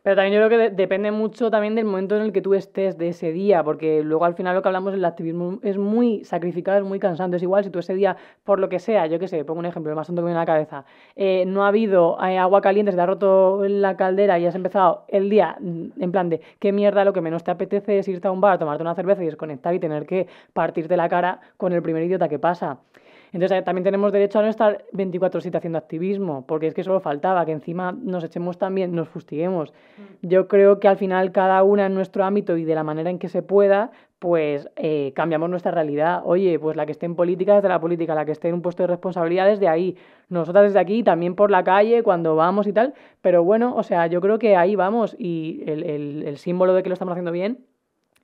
[0.03, 2.53] Pero también yo creo que de- depende mucho también del momento en el que tú
[2.55, 6.25] estés de ese día, porque luego al final lo que hablamos el activismo es muy
[6.25, 7.37] sacrificado, es muy cansante.
[7.37, 9.65] Es igual si tú ese día, por lo que sea, yo qué sé, pongo un
[9.65, 10.85] ejemplo, el más tonto que me viene a la cabeza,
[11.15, 14.55] eh, no ha habido eh, agua caliente, se te ha roto la caldera y has
[14.55, 18.07] empezado el día mm, en plan de qué mierda, lo que menos te apetece es
[18.09, 21.39] irte a un bar, tomarte una cerveza y desconectar y tener que partirte la cara
[21.57, 22.79] con el primer idiota que pasa.
[23.33, 26.99] Entonces eh, también tenemos derecho a no estar 24/7 haciendo activismo, porque es que solo
[26.99, 29.73] faltaba que encima nos echemos también, nos fustiguemos.
[30.21, 33.19] Yo creo que al final cada una en nuestro ámbito y de la manera en
[33.19, 36.21] que se pueda, pues eh, cambiamos nuestra realidad.
[36.23, 38.61] Oye, pues la que esté en política desde la política, la que esté en un
[38.61, 39.97] puesto de responsabilidad desde ahí,
[40.29, 42.93] nosotras desde aquí, también por la calle, cuando vamos y tal.
[43.21, 46.83] Pero bueno, o sea, yo creo que ahí vamos y el, el- el símbolo de
[46.83, 47.57] que lo estamos haciendo bien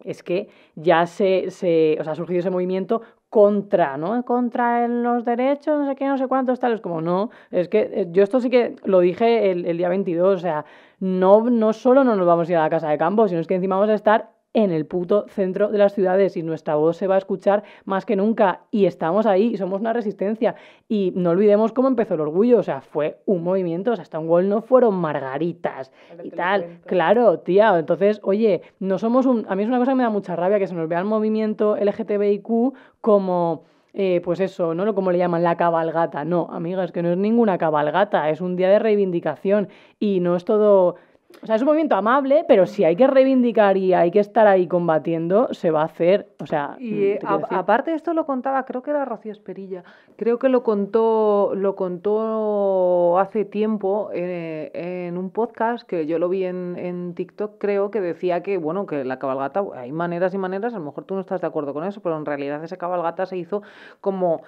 [0.04, 4.24] es que ya se, se o sea, ha surgido ese movimiento contra, ¿no?
[4.26, 6.74] Contra los derechos, no sé qué, no sé cuántos, tal.
[6.74, 9.90] Es como, no, es que eh, yo esto sí que lo dije el, el día
[9.90, 10.66] 22, o sea,
[11.00, 13.48] no, no solo no nos vamos a ir a la casa de campo, sino es
[13.48, 16.98] que encima vamos a estar en el puto centro de las ciudades y nuestra voz
[16.98, 18.62] se va a escuchar más que nunca.
[18.72, 20.56] Y estamos ahí y somos una resistencia.
[20.88, 24.50] Y no olvidemos cómo empezó el orgullo, o sea, fue un movimiento, o sea, Stonewall
[24.50, 25.92] no fueron margaritas
[26.24, 29.98] y tal, claro, tía, entonces, oye, no somos un, a mí es una cosa que
[29.98, 34.76] me da mucha rabia que se nos vea el movimiento LGTBIQ como eh, pues eso,
[34.76, 34.94] ¿no?
[34.94, 36.24] Como le llaman, la cabalgata.
[36.24, 39.70] No, amigas, que no es ninguna cabalgata, es un día de reivindicación.
[40.00, 40.96] Y no es todo...
[41.42, 44.48] O sea, es un movimiento amable, pero si hay que reivindicar y hay que estar
[44.48, 46.28] ahí combatiendo, se va a hacer.
[46.42, 49.84] O sea, Y a- aparte esto lo contaba, creo que era Rocío Esperilla,
[50.18, 56.30] creo que lo contó, lo contó hace tiempo eh, en un podcast que yo lo
[56.30, 60.38] vi en, en TikTok, creo que decía que, bueno, que la cabalgata, hay maneras y
[60.38, 62.78] maneras, a lo mejor tú no estás de acuerdo con eso, pero en realidad esa
[62.78, 63.62] cabalgata se hizo
[64.02, 64.42] como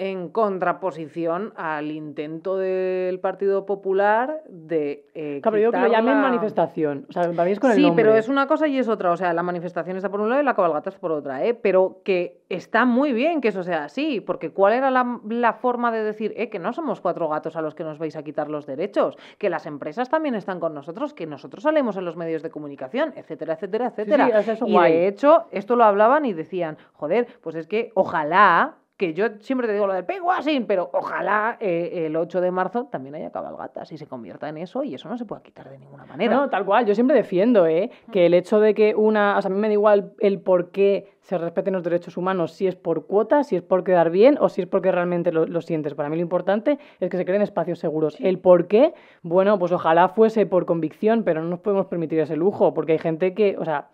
[0.00, 6.14] en contraposición al intento del Partido Popular de eh, Claro, pero yo que lo llamen
[6.14, 7.04] la- manifestación.
[7.08, 8.04] O sea, para mí es con el Sí, nombre.
[8.04, 9.10] pero es una cosa y es otra.
[9.10, 11.52] O sea, la manifestación está por un lado y la cabalgata es por otra, ¿eh?
[11.52, 15.90] Pero que está muy bien que eso sea así, porque ¿cuál era la, la forma
[15.90, 18.48] de decir, eh, que no somos cuatro gatos a los que nos vais a quitar
[18.48, 19.16] los derechos?
[19.36, 23.12] Que las empresas también están con nosotros, que nosotros salimos en los medios de comunicación,
[23.16, 24.26] etcétera, etcétera, sí, etcétera.
[24.38, 24.92] o sea, eso y guay.
[24.92, 29.68] de hecho, esto lo hablaban y decían, joder, pues es que ojalá que yo siempre
[29.68, 33.92] te digo lo del piguasín, pero ojalá eh, el 8 de marzo también haya cabalgatas
[33.92, 36.34] y se convierta en eso y eso no se puede quitar de ninguna manera.
[36.34, 36.84] No, tal cual.
[36.84, 37.92] Yo siempre defiendo, ¿eh?
[38.10, 39.38] Que el hecho de que una.
[39.38, 42.52] O sea, a mí me da igual el por qué se respeten los derechos humanos,
[42.52, 45.46] si es por cuotas, si es por quedar bien o si es porque realmente lo,
[45.46, 45.94] lo sientes.
[45.94, 48.16] Para mí lo importante es que se creen espacios seguros.
[48.18, 52.36] El por qué, bueno, pues ojalá fuese por convicción, pero no nos podemos permitir ese
[52.36, 53.90] lujo, porque hay gente que, o sea,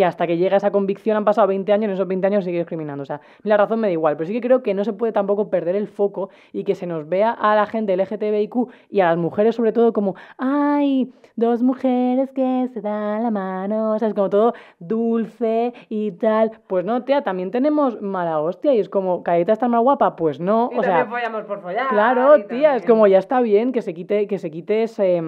[0.00, 2.42] que hasta que llega esa convicción han pasado 20 años y en esos 20 años
[2.42, 3.02] sigue discriminando.
[3.02, 5.12] O sea, la razón me da igual, pero sí que creo que no se puede
[5.12, 8.54] tampoco perder el foco y que se nos vea a la gente LGTBIQ
[8.88, 13.92] y a las mujeres sobre todo como, ay, dos mujeres que se dan la mano,
[13.92, 16.52] o sea, es como todo dulce y tal.
[16.66, 20.16] Pues no, tía, también tenemos mala hostia y es como, ¿Caeta está más guapa?
[20.16, 21.04] Pues no, Y o sea...
[21.04, 21.88] follamos por follar.
[21.88, 25.22] Claro, tía, es como ya está bien que se quite, que se quite ese,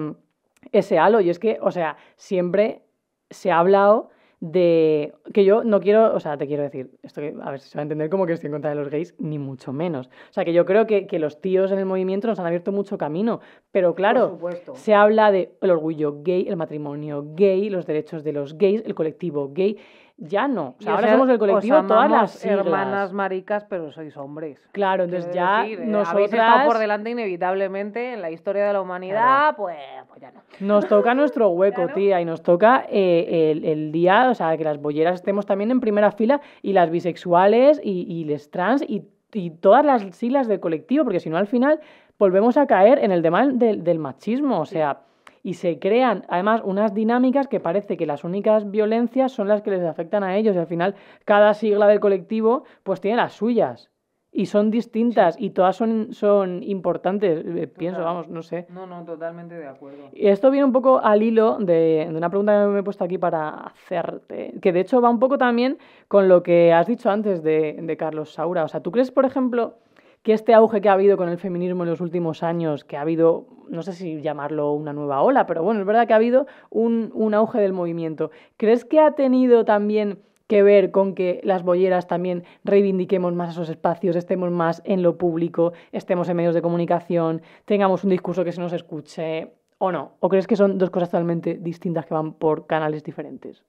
[0.71, 1.21] ese halo.
[1.21, 2.81] Y es que, o sea, siempre
[3.29, 4.09] se ha hablado
[4.43, 7.69] de que yo no quiero, o sea, te quiero decir, esto que, a ver si
[7.69, 10.07] se va a entender como que estoy en contra de los gays, ni mucho menos.
[10.07, 12.73] O sea, que yo creo que, que los tíos en el movimiento nos han abierto
[12.73, 13.39] mucho camino,
[13.71, 14.37] pero claro,
[14.73, 18.95] se habla de el orgullo gay, el matrimonio gay, los derechos de los gays, el
[18.95, 19.77] colectivo gay.
[20.17, 20.75] Ya no.
[20.79, 22.59] O sea, Y ahora os- somos el colectivo todas las siglas.
[22.59, 24.61] hermanas maricas, pero sois hombres.
[24.71, 26.13] Claro, entonces ya decir, eh, nosotras...
[26.13, 29.75] habéis estado por delante inevitablemente en la historia de la humanidad, pues,
[30.07, 30.41] pues ya no.
[30.59, 34.63] Nos toca nuestro hueco, tía, y nos toca eh, el, el día, o sea, que
[34.63, 39.03] las bolleras estemos también en primera fila y las bisexuales y, y les trans y,
[39.33, 41.79] y todas las siglas del colectivo, porque si no al final
[42.19, 44.99] volvemos a caer en el tema del, del machismo, o sea,
[45.43, 49.71] y se crean además unas dinámicas que parece que las únicas violencias son las que
[49.71, 53.91] les afectan a ellos y al final cada sigla del colectivo pues tiene las suyas
[54.33, 58.65] y son distintas y todas son, son importantes, eh, pienso, vamos, no sé.
[58.69, 60.09] No, no, totalmente de acuerdo.
[60.11, 63.03] Y esto viene un poco al hilo de, de, una pregunta que me he puesto
[63.03, 65.77] aquí para hacerte, que de hecho va un poco también
[66.07, 68.63] con lo que has dicho antes de, de Carlos Saura.
[68.63, 69.75] O sea, ¿tú crees, por ejemplo,
[70.23, 73.01] que este auge que ha habido con el feminismo en los últimos años, que ha
[73.01, 76.47] habido, no sé si llamarlo una nueva ola, pero bueno, es verdad que ha habido
[76.69, 81.63] un, un auge del movimiento, ¿crees que ha tenido también que ver con que las
[81.63, 86.61] bolleras también reivindiquemos más esos espacios, estemos más en lo público, estemos en medios de
[86.61, 90.13] comunicación, tengamos un discurso que se nos escuche o no?
[90.19, 93.63] ¿O crees que son dos cosas totalmente distintas que van por canales diferentes?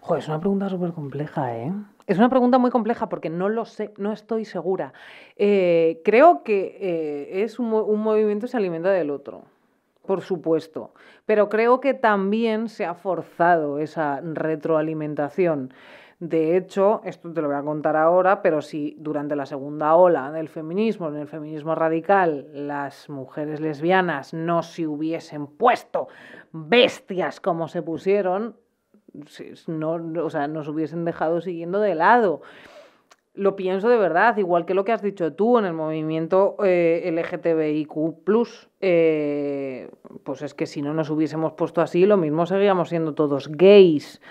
[0.00, 1.72] Joder, es una pregunta súper compleja, ¿eh?
[2.06, 4.92] Es una pregunta muy compleja porque no lo sé, no estoy segura.
[5.36, 9.44] Eh, creo que eh, es un, un movimiento se alimenta del otro
[10.06, 10.92] por supuesto,
[11.26, 15.74] pero creo que también se ha forzado esa retroalimentación.
[16.18, 20.32] De hecho, esto te lo voy a contar ahora, pero si durante la segunda ola
[20.32, 26.08] del feminismo, en el feminismo radical, las mujeres lesbianas no se hubiesen puesto
[26.52, 28.56] bestias como se pusieron,
[29.66, 32.42] no, o sea, nos hubiesen dejado siguiendo de lado
[33.36, 37.08] lo pienso de verdad, igual que lo que has dicho tú en el movimiento eh,
[37.12, 38.48] LGTBIQ,
[38.80, 39.90] eh,
[40.24, 44.22] pues es que si no nos hubiésemos puesto así, lo mismo seguíamos siendo todos gays.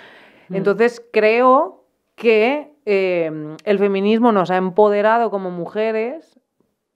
[0.49, 0.55] Mm.
[0.55, 1.83] Entonces creo
[2.15, 6.39] que eh, el feminismo nos ha empoderado como mujeres,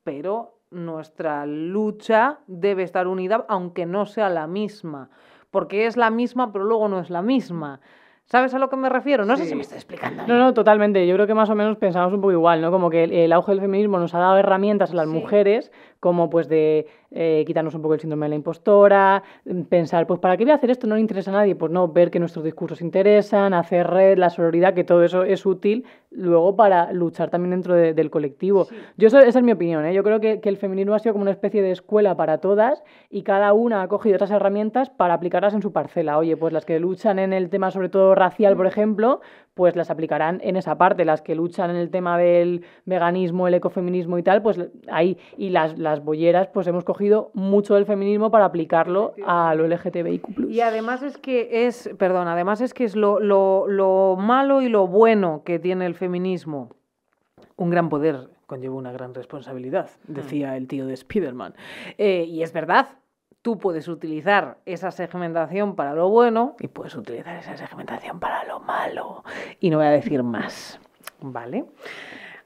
[0.03, 5.11] pero nuestra lucha debe estar unida, aunque no sea la misma,
[5.51, 7.79] porque es la misma, pero luego no es la misma.
[8.25, 9.25] ¿Sabes a lo que me refiero?
[9.25, 10.27] No sé si me estoy explicando.
[10.27, 11.07] No, no, totalmente.
[11.07, 12.69] Yo creo que más o menos pensamos un poco igual, ¿no?
[12.69, 16.47] Como que el, auge del feminismo nos ha dado herramientas a las mujeres, como pues
[16.47, 20.45] de eh, quitarnos un poco el síndrome de la impostora, mm, pensar, pues ¿para qué
[20.45, 20.87] voy a hacer esto?
[20.87, 21.55] No le interesa a nadie.
[21.55, 25.45] Pues no, ver que nuestros discursos interesan, hacer red, la sororidad, que todo eso es
[25.45, 28.67] útil luego para luchar también dentro del colectivo.
[28.97, 29.93] Yo esa es mi opinión, ¿eh?
[29.93, 32.83] Yo creo que, que el feminismo ha sido como una especie de escuela para todas
[33.09, 36.17] y cada una ha cogido otras herramientas para aplicarlas en su parcela.
[36.17, 39.21] Oye, pues las que luchan en el tema sobre todo racial, por ejemplo,
[39.59, 41.03] pues las aplicarán en esa parte.
[41.03, 44.57] Las que luchan en el tema del veganismo, el ecofeminismo y tal, pues
[44.89, 45.17] ahí.
[45.35, 50.49] Y las, las bolleras, pues hemos cogido mucho del feminismo para aplicarlo a lo LGTBIQ.
[50.49, 54.69] Y además es que es, perdón, además es que es lo, lo, lo malo y
[54.69, 56.69] lo bueno que tiene el feminismo.
[57.57, 60.13] Un gran poder conlleva una gran responsabilidad, hmm.
[60.13, 61.53] decía el tío de Spiderman.
[61.97, 62.87] Eh, y es verdad,
[63.41, 68.59] tú puedes utilizar esa segmentación para lo bueno y puedes utilizar esa segmentación para lo
[68.59, 69.23] malo.
[69.59, 70.79] Y no voy a decir más,
[71.21, 71.65] ¿vale?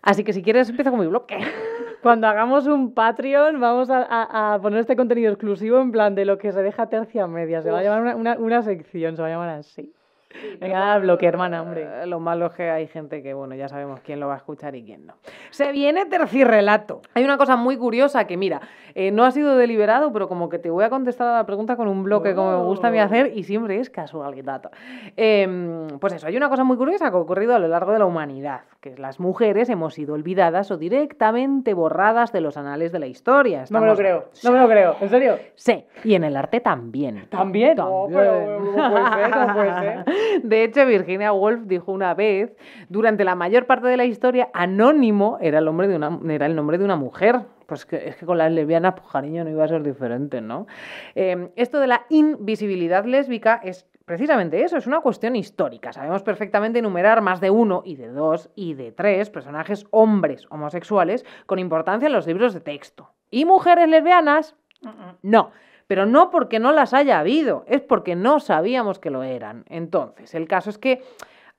[0.02, 1.38] Así que si quieres, empieza con mi bloque.
[2.04, 6.52] Cuando hagamos un Patreon, vamos a, poner este contenido exclusivo en plan de lo que
[6.52, 7.62] se deja tercia media.
[7.62, 9.94] Se va a llamar una, una sección, se va a llamar así.
[10.60, 11.88] Venga, bloque, hermana, hombre.
[12.04, 14.38] Eh, lo malo es que hay gente que, bueno, ya sabemos quién lo va a
[14.38, 15.16] escuchar y quién no.
[15.50, 17.02] Se viene tercirrelato.
[17.14, 18.62] Hay una cosa muy curiosa que, mira,
[18.96, 21.76] eh, no ha sido deliberado, pero como que te voy a contestar a la pregunta
[21.76, 23.04] con un bloque como me gusta a mí oh.
[23.04, 24.72] hacer y siempre es casualidad.
[25.18, 28.00] Eh, pues eso, hay una cosa muy curiosa que ha ocurrido a lo largo de
[28.00, 33.00] la humanidad, que las mujeres hemos sido olvidadas o directamente borradas de los anales de
[33.00, 33.66] la historia.
[33.70, 35.38] No me lo creo, no me lo creo, ¿en serio?
[35.56, 37.28] Sí, y en el arte también.
[37.30, 37.78] ¿También?
[37.78, 40.06] No, pero, puede ser, puede ser.
[40.44, 42.56] De hecho, Virginia Woolf dijo una vez,
[42.90, 46.56] durante la mayor parte de la historia, Anónimo era el, nombre de una, era el
[46.56, 47.42] nombre de una mujer.
[47.66, 50.68] Pues que, es que con las lesbianas, pues no iba a ser diferente, ¿no?
[51.16, 55.94] Em, esto de la invisibilidad lésbica es precisamente eso, es una cuestión histórica.
[55.94, 61.26] Sabemos perfectamente enumerar más de uno y de dos y de tres personajes hombres homosexuales
[61.46, 63.10] con importancia en los libros de texto.
[63.32, 64.56] ¿Y mujeres lesbianas?
[65.22, 65.52] No
[65.88, 69.66] pero no porque no las haya habido, es porque no sabíamos que lo eran.
[69.70, 71.04] Entonces, el caso es que,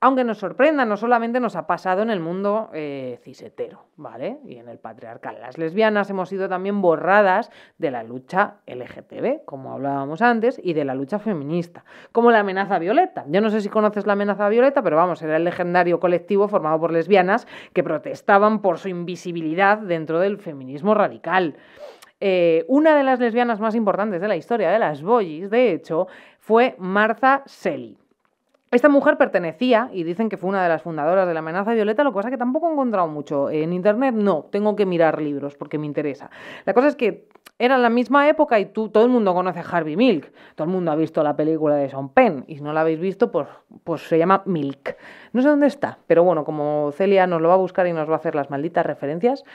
[0.01, 4.37] aunque nos sorprenda, no solamente nos ha pasado en el mundo eh, cisetero, ¿vale?
[4.45, 5.37] Y en el patriarcal.
[5.39, 10.85] Las lesbianas hemos sido también borradas de la lucha LGTB, como hablábamos antes, y de
[10.85, 13.25] la lucha feminista, como la amenaza violeta.
[13.29, 16.79] Yo no sé si conoces la amenaza violeta, pero vamos, era el legendario colectivo formado
[16.79, 21.55] por lesbianas que protestaban por su invisibilidad dentro del feminismo radical.
[22.19, 26.07] Eh, una de las lesbianas más importantes de la historia de las boys, de hecho,
[26.39, 27.97] fue Martha Selly.
[28.71, 32.03] Esta mujer pertenecía, y dicen que fue una de las fundadoras de la amenaza violeta,
[32.03, 33.49] lo que pasa es que tampoco he encontrado mucho.
[33.49, 36.29] En internet no, tengo que mirar libros porque me interesa.
[36.65, 39.61] La cosa es que era la misma época y tú, todo el mundo conoce a
[39.61, 42.73] Harvey Milk, todo el mundo ha visto la película de Sean Penn, y si no
[42.73, 43.47] la habéis visto, pues,
[43.85, 44.97] pues se llama Milk.
[45.31, 48.09] No sé dónde está, pero bueno, como Celia nos lo va a buscar y nos
[48.09, 49.45] va a hacer las malditas referencias,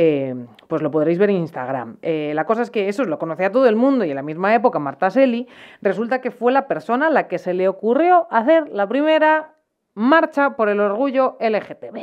[0.00, 0.32] eh,
[0.68, 1.96] pues lo podréis ver en Instagram.
[2.02, 4.54] Eh, la cosa es que eso lo conocía todo el mundo y en la misma
[4.54, 5.48] época Marta Selly
[5.82, 9.56] resulta que fue la persona a la que se le ocurrió hacer la primera
[9.94, 11.96] marcha por el orgullo LGTB.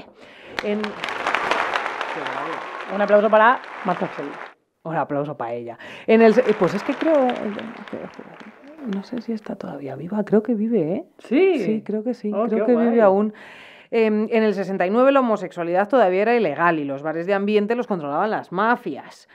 [0.65, 0.81] En...
[2.93, 4.29] Un aplauso para Marta Selly.
[4.83, 5.77] Un aplauso para ella.
[6.05, 7.29] En el, pues es que creo...
[8.93, 11.05] No sé si está todavía viva, creo que vive, ¿eh?
[11.19, 11.59] Sí.
[11.59, 13.33] Sí, creo que sí, Oh, creo que vive aún.
[13.91, 17.87] Em, en el 69 la homosexualidad todavía era ilegal y los bares de ambiente los
[17.87, 19.27] controlaban las mafias.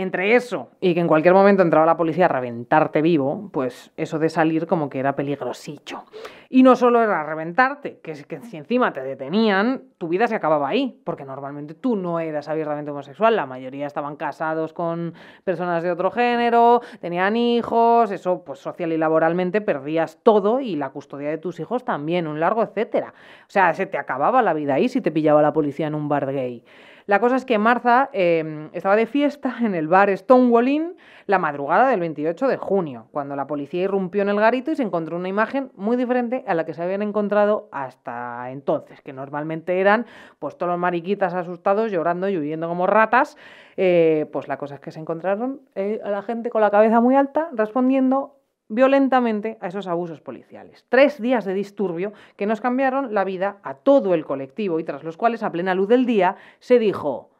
[0.00, 4.18] Entre eso y que en cualquier momento entraba la policía a reventarte vivo, pues eso
[4.18, 6.04] de salir como que era peligrosillo.
[6.48, 10.70] Y no solo era reventarte, que, que si encima te detenían, tu vida se acababa
[10.70, 15.12] ahí, porque normalmente tú no eras abiertamente homosexual, la mayoría estaban casados con
[15.44, 20.88] personas de otro género, tenían hijos, eso pues social y laboralmente perdías todo y la
[20.88, 23.12] custodia de tus hijos también, un largo etcétera.
[23.42, 26.08] O sea, se te acababa la vida ahí si te pillaba la policía en un
[26.08, 26.64] bar gay.
[27.10, 30.96] La cosa es que Martha eh, estaba de fiesta en el bar Stonewall Inn
[31.26, 34.84] la madrugada del 28 de junio, cuando la policía irrumpió en el garito y se
[34.84, 39.80] encontró una imagen muy diferente a la que se habían encontrado hasta entonces, que normalmente
[39.80, 40.06] eran
[40.38, 43.36] pues todos los mariquitas asustados, llorando y huyendo como ratas.
[43.76, 47.00] Eh, pues la cosa es que se encontraron eh, a la gente con la cabeza
[47.00, 48.39] muy alta respondiendo
[48.70, 50.86] violentamente a esos abusos policiales.
[50.88, 55.02] Tres días de disturbio que nos cambiaron la vida a todo el colectivo y tras
[55.02, 57.30] los cuales a plena luz del día se dijo,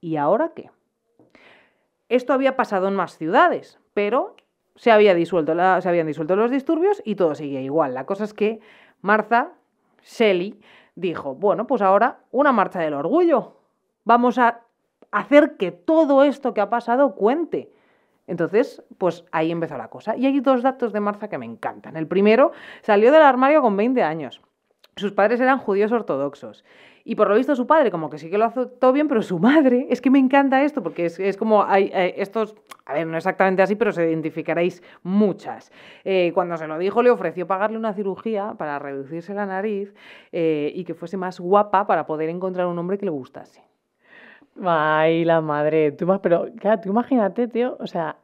[0.00, 0.70] ¿y ahora qué?
[2.08, 4.34] Esto había pasado en más ciudades, pero
[4.74, 7.94] se, había disuelto se habían disuelto los disturbios y todo seguía igual.
[7.94, 8.60] La cosa es que
[9.00, 9.52] Martha
[10.02, 10.60] Shelley
[10.96, 13.56] dijo, bueno, pues ahora una marcha del orgullo.
[14.04, 14.62] Vamos a
[15.12, 17.72] hacer que todo esto que ha pasado cuente.
[18.26, 20.16] Entonces, pues ahí empezó la cosa.
[20.16, 21.96] Y hay dos datos de Martha que me encantan.
[21.96, 22.52] El primero,
[22.82, 24.40] salió del armario con 20 años.
[24.96, 26.64] Sus padres eran judíos ortodoxos.
[27.04, 29.38] Y por lo visto su padre como que sí que lo todo bien, pero su
[29.38, 32.54] madre, es que me encanta esto, porque es, es como hay eh, estos,
[32.86, 35.72] a ver, no exactamente así, pero se identificaréis muchas.
[36.04, 39.94] Eh, cuando se lo dijo, le ofreció pagarle una cirugía para reducirse la nariz
[40.30, 43.71] eh, y que fuese más guapa para poder encontrar un hombre que le gustase.
[44.60, 45.92] Ay, la madre.
[45.92, 48.16] Tú, pero, claro, tú imagínate, tío, o sea,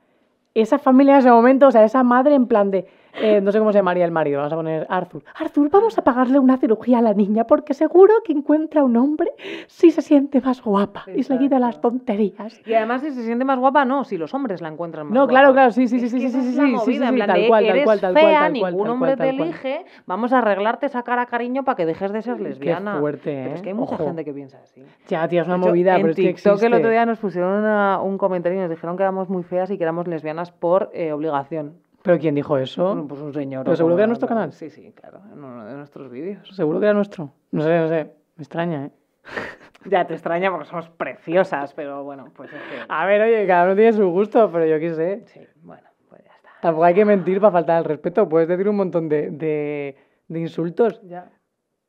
[0.55, 2.87] esa familia en ese momento, o sea, esa madre en plan de,
[3.23, 5.23] eh, no sé cómo se llamaría el marido, vamos a poner Arthur.
[5.35, 9.31] Arthur, vamos a pagarle una cirugía a la niña porque seguro que encuentra un hombre
[9.67, 12.61] si se siente más guapa y se le quita las tonterías.
[12.67, 15.21] Y además, si se siente más guapa, no, si los hombres la encuentran más No,
[15.21, 15.31] guapa.
[15.31, 18.01] claro, claro, sí, sí, sí, sí, sí, sí, sí, sí, sí, tal cual, tal cual,
[18.01, 22.13] tal cual, ningún hombre te elige, vamos a arreglarte esa cara, cariño, para que dejes
[22.13, 22.99] de ser lesbiana.
[22.99, 23.63] fuerte, Pero es ¿eh?
[23.63, 24.05] que hay mucha Ojo.
[24.05, 24.83] gente que piensa así.
[25.09, 26.91] Ya, tío, es una hecho, movida, pero es que TikTok el otro existe.
[26.91, 29.85] día nos pusieron una- un comentario y nos dijeron que éramos muy feas y que
[29.85, 31.75] éramos lesbianas por eh, obligación.
[32.09, 32.87] ¿Pero quién dijo eso?
[32.87, 33.65] Bueno, pues un señor.
[33.65, 34.51] ¿Pero seguro que era nuestro canal?
[34.55, 36.49] Sí, sí, claro, en uno de nuestros vídeos.
[36.57, 37.29] Seguro que era nuestro.
[37.51, 38.05] No sé, no sé.
[38.37, 38.91] Me extraña, ¿eh?
[39.85, 42.79] Ya te extraña porque somos preciosas, pero bueno, pues es que...
[42.89, 45.23] A ver, oye, cada uno tiene su gusto, pero yo qué sé.
[45.27, 46.49] Sí, bueno, pues ya está.
[46.63, 48.27] Tampoco hay que mentir para faltar al respeto.
[48.27, 49.97] Puedes decir un montón de, de,
[50.29, 51.31] de insultos, Ya.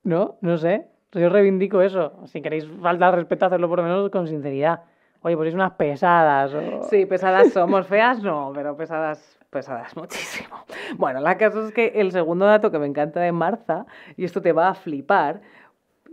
[0.04, 0.36] ¿no?
[0.42, 0.86] No sé.
[1.14, 2.26] Yo reivindico eso.
[2.26, 4.82] Si queréis faltar al respeto, hacerlo por lo menos con sinceridad.
[5.22, 6.54] Oye, pues sois unas pesadas.
[6.54, 10.66] o- Sí, pesadas somos, feas no, pero pesadas, pesadas muchísimo.
[10.98, 13.86] Bueno, la cosa es que el segundo dato que me encanta de Marza,
[14.18, 15.42] y esto te va a flipar,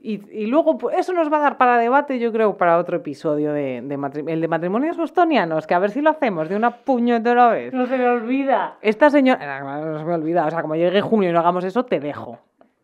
[0.02, 2.98] y, y luego pues, eso nos va a dar para debate, yo creo, para otro
[2.98, 7.48] episodio de, el de matrimonios bostonianos, que a ver si lo hacemos de una puñetera
[7.48, 7.74] vez.
[7.74, 8.76] No se me olvida.
[8.82, 11.64] Esta señora, no, no se me olvida, o sea, como llegue junio y no hagamos
[11.64, 12.38] eso, te dejo.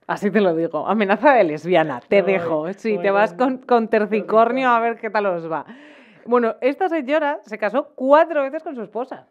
[0.07, 0.87] Así te lo digo.
[0.87, 2.73] Amenaza de lesbiana, te dejo.
[2.73, 5.65] Sí, te vas con, con tercicornio a ver qué tal os va.
[6.27, 9.29] Bueno, esta señora se casó cuatro veces con su esposa.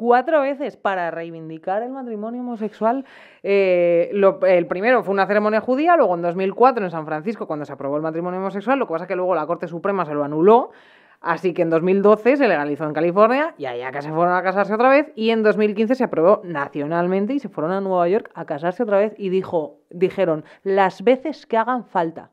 [0.00, 3.06] Cuatro veces para reivindicar el matrimonio homosexual.
[3.42, 7.64] Eh, lo- el primero fue una ceremonia judía, luego en 2004 en San Francisco, cuando
[7.64, 10.12] se aprobó el matrimonio homosexual, lo que pasa es que luego la Corte Suprema se
[10.12, 10.68] lo anuló.
[11.22, 14.74] Así que en 2012 se legalizó en California y allá que se fueron a casarse
[14.74, 18.44] otra vez y en 2015 se aprobó nacionalmente y se fueron a Nueva York a
[18.44, 22.28] casarse otra vez y dijo, dijeron las veces que hagan falta.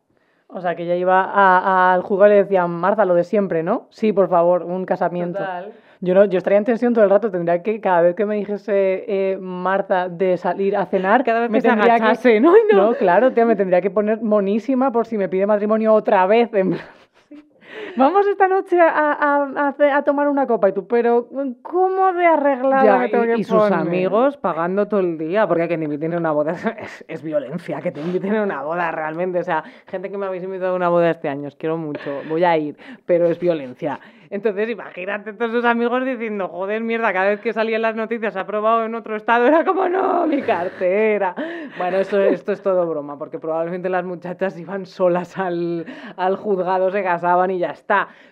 [0.47, 3.64] O sea, que ella iba a- al juzgado y le decían, Marta, lo de siempre,
[3.64, 3.88] ¿no?
[3.89, 5.39] Sí, por favor, un casamiento.
[6.04, 8.36] Yo, no, yo estaría en tensión todo el rato, tendría que, cada vez que me
[8.36, 12.51] dijese eh, Marta de salir a cenar, Cada vez me que se tendría agachase, ¿no?
[12.54, 12.89] Ay, no.
[12.89, 16.54] No, claro, tía, me tendría que poner monísima por si me pide matrimonio otra vez.
[16.54, 16.78] en
[17.96, 21.28] Vamos esta noche a, a- a tomar una copa y tú, pero
[21.62, 25.68] ¿cómo de arreglada Ya, tengo y, que y sus amigos pagando todo el día, porque
[25.68, 28.91] que te inviten a una boda es, es- violencia, que te inviten a una boda
[28.91, 29.39] realmente.
[29.39, 32.22] O sea, gente que me habéis invitado a una boda este año, os quiero mucho,
[32.28, 34.00] voy a ir, pero es violencia.
[34.30, 38.48] Entonces, imagínate todos sus amigos diciendo, joder, mierda, cada vez que salían las noticias ha
[38.48, 41.36] probado en otro estado, era como, no, mi cartera.
[41.78, 45.86] Bueno, esto, esto es todo broma, porque probablemente las muchachas iban solas al,
[46.18, 47.83] al juzgado, se casaban y ya está.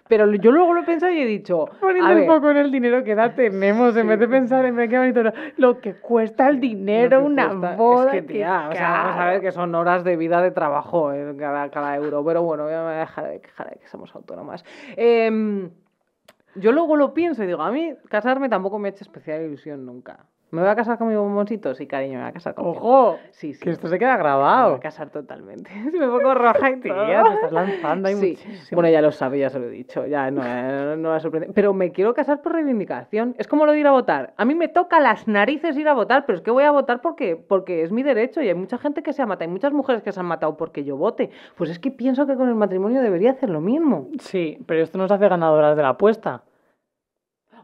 [0.08, 3.04] Pero yo luego lo he pensado y he dicho, Poniendo un poco en el dinero
[3.04, 5.22] que da tenemos, en vez de pensar en qué bonito,
[5.58, 8.06] lo que cuesta el dinero, una cuesta- boda.
[8.16, 11.12] Es que, tía, o sea, vamos a ver que son horas de vida de trabajo
[11.14, 12.24] eh, cada, cada euro.
[12.26, 14.64] Pero bueno, ya me dejaré de quejar de que somos autónomas.
[14.98, 15.70] Em,
[16.56, 19.86] yo luego lo pienso y digo, a mí casarme tampoco me ha hecho especial ilusión
[19.86, 20.26] nunca.
[20.52, 21.74] ¿Me voy a casar con mi bomboncito?
[21.74, 23.60] Sí, cariño, me voy a casar con Ojo, Sí, sí.
[23.62, 24.76] que esto se queda Me voy grabado.
[24.76, 25.72] a casar totalmente.
[25.98, 26.82] me pongo roja y.
[26.82, 28.32] Tía, te estás lanzando ahí Sí.
[28.32, 28.76] muchísimo.
[28.82, 31.52] Bueno, ya lo sabe, ya se lo he dicho, ya no, eh, no la sorprende.
[31.54, 33.34] Pero me quiero casar por reivindicación.
[33.38, 34.34] Es como lo de ir a votar.
[34.36, 37.00] A mí me toca las narices ir a votar, pero es que voy a votar
[37.02, 39.72] porque, porque es mi derecho y hay mucha gente que se ha matado, hay muchas
[39.72, 41.30] mujeres que se han matado porque yo vote.
[41.56, 44.10] Pues es que pienso que con el matrimonio debería hacer lo mismo.
[44.20, 46.44] Sí, pero esto nos hace ganadoras de la apuesta.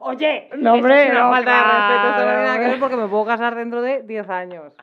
[0.08, 3.82] Oye, No, hombre, es una no, falta de respeto, no porque me puedo casar dentro
[3.82, 4.74] de 10 años.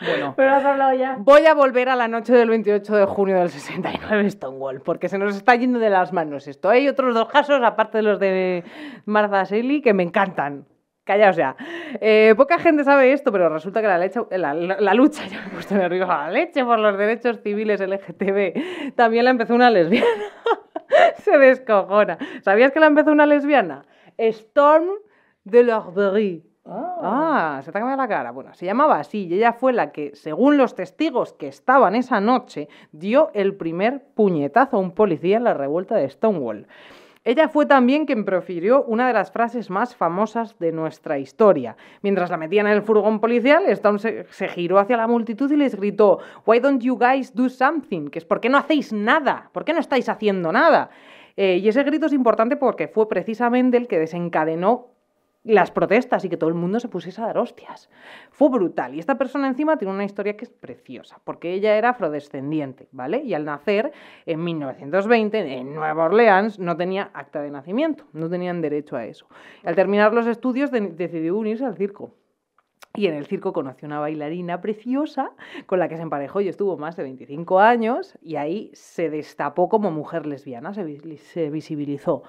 [0.00, 0.34] Bueno.
[0.36, 1.16] Pero has hablado ya.
[1.18, 5.08] Voy a volver a la noche del 28 de junio del 69 en Stonewall, porque
[5.08, 6.68] se nos está yendo de las manos esto.
[6.68, 8.62] Hay otros dos casos, aparte de los de
[9.06, 10.66] Martha Shelley, que me encantan.
[11.04, 11.56] Callaos ya.
[12.00, 15.38] Eh, poca gente sabe esto, pero resulta que la, leche, la, la- la lucha, ya
[15.40, 19.70] me he puesto nerviosa, la leche por los derechos civiles LGTB también la empezó una
[19.70, 20.06] lesbiana.
[21.18, 22.18] se descojona.
[22.42, 23.84] ¿Sabías que la empezó una lesbiana?
[24.18, 24.88] Storm
[25.44, 26.42] de l'Arberie.
[26.68, 28.32] Ah, se te ha cambiado la cara.
[28.32, 32.20] Bueno, se llamaba así y ella fue la que, según los testigos que estaban esa
[32.20, 36.66] noche, dio el primer puñetazo a un policía en la revuelta de Stonewall.
[37.22, 41.76] Ella fue también quien profirió una de las frases más famosas de nuestra historia.
[42.02, 45.56] Mientras la metían en el furgón policial, Stone se, se giró hacia la multitud y
[45.56, 48.10] les gritó, Why don't you guys do something?
[48.10, 49.50] Que es, ¿por qué no hacéis nada?
[49.52, 50.90] ¿Por qué no estáis haciendo nada?
[51.36, 54.88] Eh, y ese grito es importante porque fue precisamente el que desencadenó
[55.44, 57.88] las protestas y que todo el mundo se pusiese a dar hostias.
[58.32, 58.94] Fue brutal.
[58.94, 63.18] Y esta persona encima tiene una historia que es preciosa, porque ella era afrodescendiente, ¿vale?
[63.22, 63.92] Y al nacer,
[64.26, 69.28] en 1920, en Nueva Orleans, no tenía acta de nacimiento, no tenían derecho a eso.
[69.64, 72.10] Al terminar los estudios, de- decidió unirse al circo.
[72.96, 75.30] Y en el circo conoció una bailarina preciosa
[75.66, 79.68] con la que se emparejó y estuvo más de 25 años y ahí se destapó
[79.68, 82.22] como mujer lesbiana, se, vis- se visibilizó.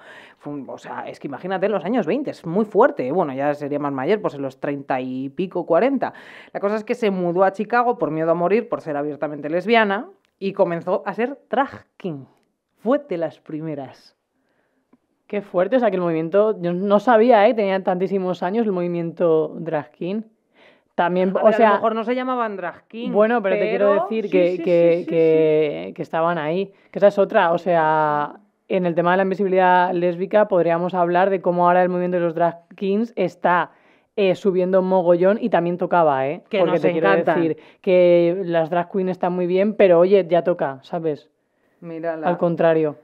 [0.44, 3.10] Un- o sea, es que imagínate en los años 20, es muy fuerte.
[3.12, 6.12] Bueno, ya sería más mayor, pues en los 30 y pico, 40.
[6.52, 9.48] La cosa es que se mudó a Chicago por miedo a morir, por ser abiertamente
[9.50, 10.08] lesbiana
[10.38, 12.24] y comenzó a ser drag king.
[12.76, 14.16] Fue de las primeras.
[15.26, 17.54] Qué fuerte, o sea que el movimiento, yo no sabía, ¿eh?
[17.54, 20.22] Tenía tantísimos años el movimiento drag king.
[20.98, 23.12] También, A o ver, a sea, lo mejor no se llamaban drag king.
[23.12, 26.72] bueno, pero, te quiero decir sí, que, sí, que, sí, que, que estaban ahí.
[26.90, 31.30] Que esa es otra, o sea, en el tema de la invisibilidad lésbica podríamos hablar
[31.30, 33.70] de cómo ahora el movimiento de los drag kings está
[34.16, 36.42] eh, subiendo mogollón y también tocaba, ¿eh?
[36.50, 37.42] Que Porque nos te quiero encantan.
[37.42, 41.30] decir que las drag queens están muy bien, pero oye, ya toca, ¿sabes?
[41.80, 42.26] Mírala.
[42.26, 42.96] Al contrario.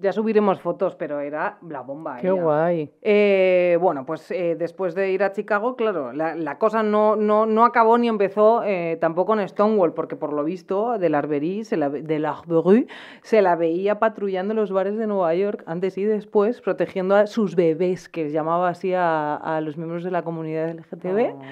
[0.00, 2.16] Ya subiremos fotos, pero era la bomba.
[2.16, 2.42] Qué ella.
[2.42, 2.90] guay.
[3.02, 7.46] Eh, bueno, pues eh, después de ir a Chicago, claro, la, la cosa no, no,
[7.46, 11.64] no acabó ni empezó eh, tampoco en Stonewall, porque por lo visto de la Arbery,
[11.64, 12.86] se la, de la Arbery,
[13.22, 17.54] se la veía patrullando los bares de Nueva York antes y después, protegiendo a sus
[17.56, 21.34] bebés, que llamaba así a, a los miembros de la comunidad LGTB.
[21.34, 21.42] Oh.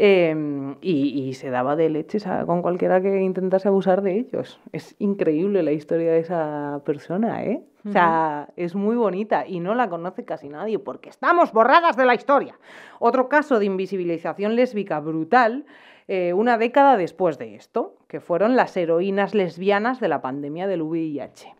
[0.00, 4.60] Eh, y, y se daba de leches a- con cualquiera que intentase abusar de ellos.
[4.70, 7.64] Es increíble la historia de esa persona, ¿eh?
[7.84, 12.04] O sea, es muy bonita y no la conoce casi nadie porque estamos borradas de
[12.06, 12.54] la historia.
[13.00, 15.64] Otro caso de invisibilización lésbica brutal,
[16.06, 20.82] eh, una década después de esto, que fueron las heroínas lesbianas de la pandemia del
[20.82, 21.54] VIH.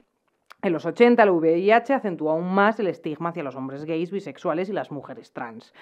[0.62, 4.68] En los 80 el VIH acentuó aún más el estigma hacia los hombres gays, bisexuales
[4.68, 5.72] y las mujeres trans.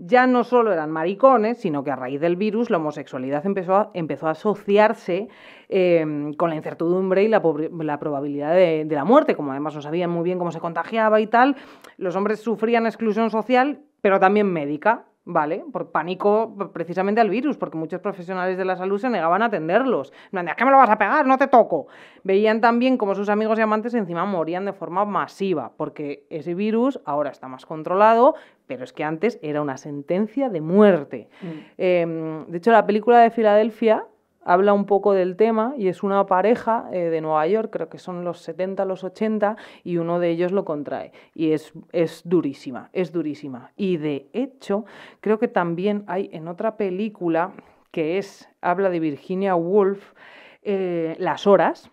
[0.00, 3.90] Ya no solo eran maricones, sino que a raíz del virus la homosexualidad empezó a,
[3.94, 5.28] empezó a asociarse
[5.68, 7.42] eh, con la incertidumbre y la,
[7.80, 11.20] la probabilidad de, de la muerte, como además no sabían muy bien cómo se contagiaba
[11.20, 11.56] y tal.
[11.96, 15.06] Los hombres sufrían exclusión social, pero también médica.
[15.30, 15.62] ¿Vale?
[15.70, 20.10] Por pánico precisamente al virus, porque muchos profesionales de la salud se negaban a atenderlos.
[20.32, 21.26] De, ¿a qué me lo vas a pegar?
[21.26, 21.88] No te toco.
[22.24, 26.98] Veían también como sus amigos y amantes encima morían de forma masiva, porque ese virus
[27.04, 31.28] ahora está más controlado, pero es que antes era una sentencia de muerte.
[31.76, 32.06] Eh,
[32.48, 34.06] de hecho, la película de Filadelfia
[34.48, 37.98] habla un poco del tema y es una pareja eh, de Nueva York, creo que
[37.98, 41.12] son los 70, los 80, y uno de ellos lo contrae.
[41.34, 43.72] Y es, es durísima, es durísima.
[43.76, 44.86] Y de hecho,
[45.20, 47.52] creo que también hay en otra película
[47.90, 50.14] que es, habla de Virginia Woolf,
[50.62, 51.90] eh, Las Horas.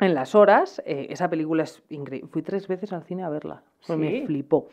[0.00, 2.28] En Las Horas, eh, esa película es increíble.
[2.28, 3.62] Fui tres veces al cine a verla.
[3.88, 4.68] Me flipó.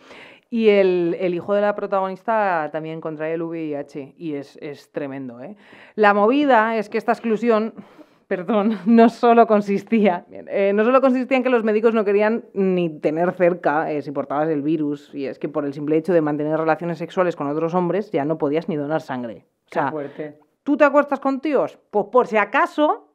[0.53, 5.39] Y el, el hijo de la protagonista también contrae el VIH y es, es tremendo.
[5.41, 5.55] ¿eh?
[5.95, 7.73] La movida es que esta exclusión,
[8.27, 12.89] perdón, no solo consistía, eh, no solo consistía en que los médicos no querían ni
[12.99, 16.19] tener cerca eh, si portabas el virus, y es que por el simple hecho de
[16.19, 19.45] mantener relaciones sexuales con otros hombres ya no podías ni donar sangre.
[19.45, 20.37] O Qué sea, fuerte.
[20.63, 21.79] ¿Tú te acuestas con tíos?
[21.89, 23.11] Pues por si acaso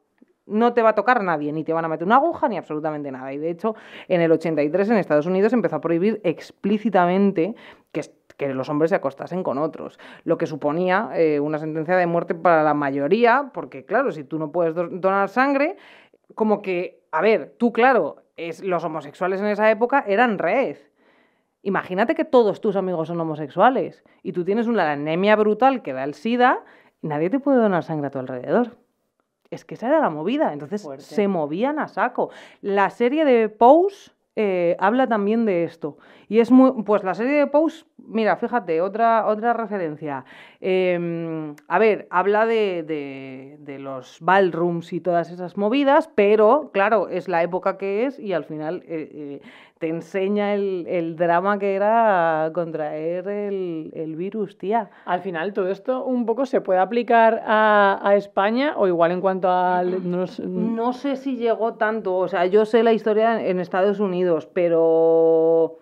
[0.47, 3.11] no te va a tocar nadie, ni te van a meter una aguja, ni absolutamente
[3.11, 3.31] nada.
[3.33, 3.75] Y de hecho,
[4.07, 7.55] en el 83 en Estados Unidos empezó a prohibir explícitamente
[7.91, 8.01] que,
[8.37, 12.35] que los hombres se acostasen con otros, lo que suponía eh, una sentencia de muerte
[12.35, 15.77] para la mayoría, porque claro, si tú no puedes do- donar sangre,
[16.35, 20.91] como que, a ver, tú claro, es, los homosexuales en esa época eran rees.
[21.63, 26.03] Imagínate que todos tus amigos son homosexuales y tú tienes una anemia brutal que da
[26.03, 26.63] el SIDA
[27.01, 28.77] nadie te puede donar sangre a tu alrededor.
[29.49, 31.03] Es que esa era la movida, entonces Fuerte.
[31.03, 32.29] se movían a saco.
[32.61, 35.97] La serie de Pose eh, habla también de esto.
[36.27, 36.83] Y es muy.
[36.83, 40.25] Pues la serie de Pose, mira, fíjate, otra, otra referencia.
[40.61, 47.07] Em, a ver, habla de, de- de los ballrooms y todas esas movidas, pero claro,
[47.09, 49.41] es la época que es y al final eh, eh,
[49.79, 54.89] te enseña el, el drama que era contraer el, el virus, tía.
[55.05, 59.21] Al final, todo esto un poco se puede aplicar a, a España o igual en
[59.21, 60.01] cuanto al...
[60.09, 63.99] no sé- No sé si llegó tanto, o sea, yo sé la historia en Estados
[63.99, 65.77] Unidos, pero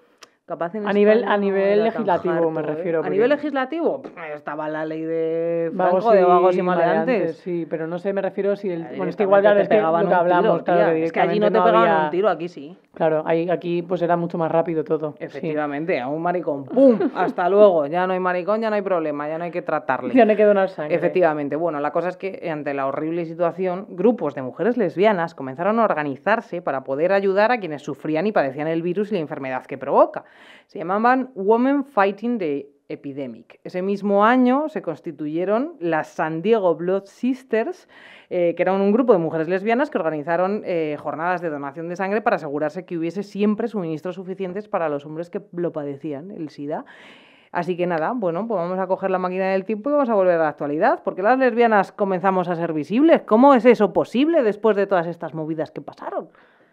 [0.45, 2.63] capaz en A nivel- a no nivel legislativo me ¿eh?
[2.63, 4.03] refiero, A nivel legislativo
[4.35, 7.37] estaba la ley de Vagos Franco de y vagos y maleantes.
[7.37, 8.83] Sí, pero no sé, me refiero si el...
[8.85, 11.39] Ahí Bueno, es que igual es que lo hablamos, tiro, claro, que es que allí
[11.39, 12.77] no te pegaban había- un tiro, aquí sí.
[12.95, 15.15] Claro, ahí, aquí pues era mucho más rápido todo.
[15.19, 15.25] sí.
[15.25, 16.97] Efectivamente, a un maricón, ¡pum!
[17.15, 20.13] Hasta luego, ya no hay maricón, ya no hay problema, ya no hay que tratarle.
[20.13, 20.95] Ya no hay que donar sangre.
[20.95, 21.55] Efectivamente.
[21.55, 25.83] Bueno, la cosa es que ante la horrible situación, grupos de mujeres lesbianas comenzaron a
[25.83, 29.77] organizarse para poder ayudar a quienes sufrían y padecían el virus y la enfermedad que
[29.77, 30.23] provoca.
[30.67, 33.59] Se llamaban Women Fighting the Epidemic.
[33.63, 37.87] Ese mismo año se constituyeron las San Diego Blood Sisters,
[38.29, 41.95] eh, que eran un grupo de mujeres lesbianas que organizaron eh, jornadas de donación de
[41.95, 46.49] sangre para asegurarse que hubiese siempre suministros suficientes para los hombres que lo padecían, el
[46.49, 46.85] SIDA.
[47.55, 50.13] Así que nada, bueno, pues vamos a coger la máquina del tiempo y vamos a
[50.13, 51.01] volver a la actualidad.
[51.05, 53.21] porque las lesbianas comenzamos a ser visibles?
[53.21, 56.27] ¿Cómo es eso posible después de todas estas movidas que pasaron?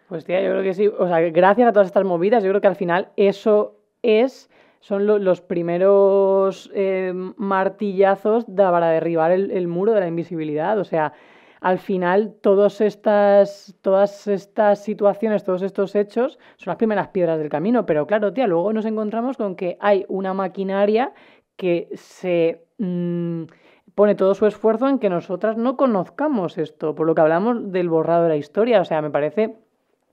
[0.09, 0.87] Pues tía, yo creo que sí.
[0.87, 4.49] O sea, gracias a todas estas movidas, yo creo que al final eso es,
[4.83, 10.77] son lo- los primeros eh, martillazos para derribar el, el muro de la invisibilidad.
[10.77, 11.13] O sea,
[11.61, 17.47] al final todas estas, todas estas situaciones, todos estos hechos son las primeras piedras del
[17.49, 17.85] camino.
[17.85, 21.13] Pero claro, tía, luego nos encontramos con que hay una maquinaria
[21.55, 22.65] que se...
[22.77, 23.43] mm,
[23.95, 27.89] pone todo su esfuerzo en que nosotras no conozcamos esto, por lo que hablamos del
[27.89, 28.81] borrado de la historia.
[28.81, 29.55] O sea, me parece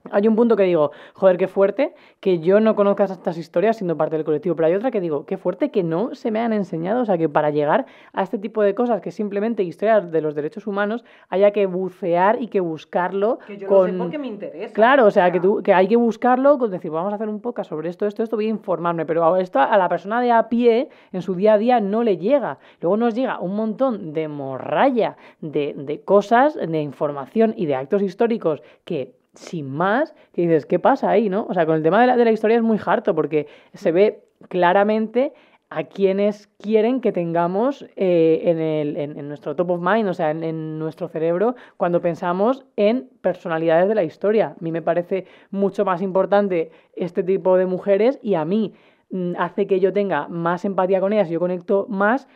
[0.09, 3.97] hay un punto que digo, joder, qué fuerte que yo no conozca estas historias siendo
[3.97, 6.53] parte del colectivo, pero hay otra que digo, qué fuerte que no se me han
[6.53, 10.21] enseñado, o sea, que para llegar a este tipo de cosas, que simplemente historias de
[10.21, 14.09] los derechos humanos, haya que bucear y que buscarlo con...
[14.09, 14.73] me interesa.
[14.73, 17.39] Claro, o sea, que, tú, que hay que buscarlo, con decir, vamos a hacer un
[17.39, 20.49] podcast sobre esto, esto, esto, voy a informarme, pero esto a la persona de a
[20.49, 22.57] pie, en su día a día, no le llega.
[22.81, 28.01] Luego nos llega un montón de morralla de, de cosas, de información y de actos
[28.01, 31.45] históricos que, sin más, que dices, ¿qué pasa ahí, no?
[31.49, 33.91] O sea, con el tema de la, de la historia es muy harto, porque se
[33.91, 35.33] ve claramente
[35.69, 40.13] a quienes quieren que tengamos eh, en, el- en- en nuestro top of mind, o
[40.13, 44.47] sea, en, en nuestro cerebro, cuando pensamos en personalidades de la historia.
[44.47, 48.73] A mí me parece mucho más importante este tipo de mujeres y a mí
[49.11, 52.27] mm, hace que yo tenga más empatía con ellas y yo conecto más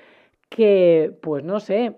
[0.50, 1.98] que, pues no sé,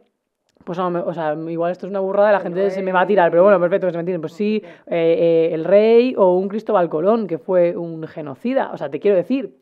[0.68, 3.08] pues no, o sea, igual esto es una burrada, la gente se me va a
[3.08, 4.20] tirar, pero bueno, perfecto, que se me tiren.
[4.20, 8.72] Pues sí, eh, eh, el rey o un Cristóbal Colón, que fue un genocida.
[8.74, 9.56] O sea, te quiero decir,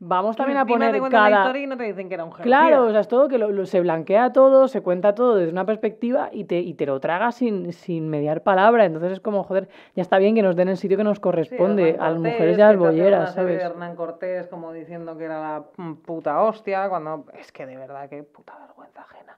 [0.00, 1.42] vamos también a Encima te poner cuentan la cada...
[1.44, 2.44] historia y no te dicen que era un genocida.
[2.68, 5.52] Claro, o sea, es todo que lo, lo- se blanquea todo, se cuenta todo desde
[5.52, 8.84] una perspectiva y te, y te lo tragas sin, sin mediar palabra.
[8.84, 11.22] Entonces es como, joder, ya está bien que nos den el sitio que nos Sí,
[11.22, 13.60] corresponde a las mujeres y a las bolleras, ¿sabes?
[13.62, 15.64] Hernán Cortés como diciendo que era la
[16.04, 19.36] puta hostia, cuando es que de verdad que puta vergüenza ajena.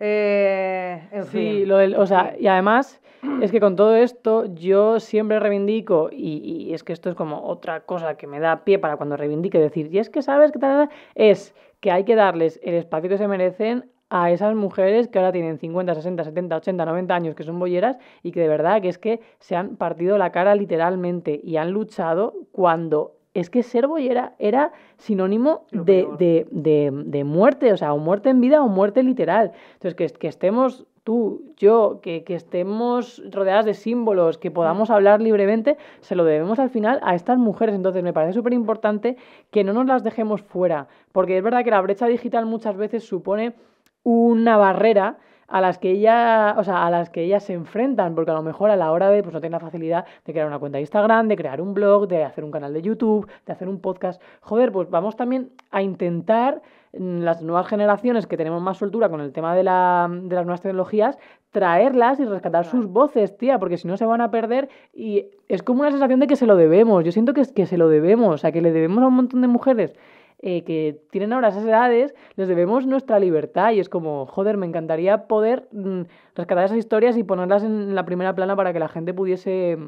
[0.00, 3.00] Eh, en Sí, fin, lo del, o sea, y además
[3.42, 7.42] es que con todo esto yo siempre reivindico, y, y es que esto es como
[7.46, 10.58] otra cosa que me da pie para cuando reivindique, decir, y es que sabes que
[10.58, 15.18] tal, es que hay que darles el espacio que se merecen a esas mujeres que
[15.18, 18.80] ahora tienen 50, 60, 70, 80, 90 años, que son bolleras, y que de verdad
[18.80, 23.62] que es que se han partido la cara literalmente y han luchado cuando es que
[23.62, 28.62] ser bollera era sinónimo de, de, de, de muerte, o sea, o muerte en vida
[28.62, 29.52] o muerte literal.
[29.74, 35.20] Entonces, que, que estemos tú, yo, que, que, estemos rodeadas de símbolos, que podamos hablar
[35.20, 37.74] libremente, se lo debemos al final a estas mujeres.
[37.74, 39.18] Entonces me parece súper importante
[39.50, 43.04] que no nos las dejemos fuera, porque es verdad que la brecha digital muchas veces
[43.04, 43.54] supone
[44.02, 45.18] una barrera
[45.48, 48.42] a las que ella, o sea, a las que ellas se enfrentan, porque a lo
[48.42, 50.82] mejor a la hora de, pues no tienen la facilidad de crear una cuenta de
[50.82, 54.20] Instagram, de crear un blog, de hacer un canal de YouTube, de hacer un podcast.
[54.40, 56.62] Joder, pues vamos también a intentar
[56.98, 60.62] las nuevas generaciones que tenemos más soltura con el tema de, la, de las nuevas
[60.62, 61.18] tecnologías,
[61.50, 65.62] traerlas y rescatar sus voces, tía, porque si no se van a perder y es
[65.62, 67.04] como una sensación de que se lo debemos.
[67.04, 69.14] Yo siento que, es, que se lo debemos, o sea, que le debemos a un
[69.14, 69.94] montón de mujeres
[70.40, 74.66] eh, que tienen ahora esas edades, les debemos nuestra libertad y es como, joder, me
[74.66, 76.02] encantaría poder mm,
[76.34, 79.78] rescatar esas historias y ponerlas en la primera plana para que la gente pudiese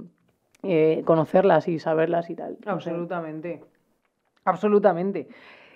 [0.63, 2.57] eh, conocerlas y saberlas y tal.
[2.65, 3.63] Absolutamente.
[4.45, 5.29] Absolutamente.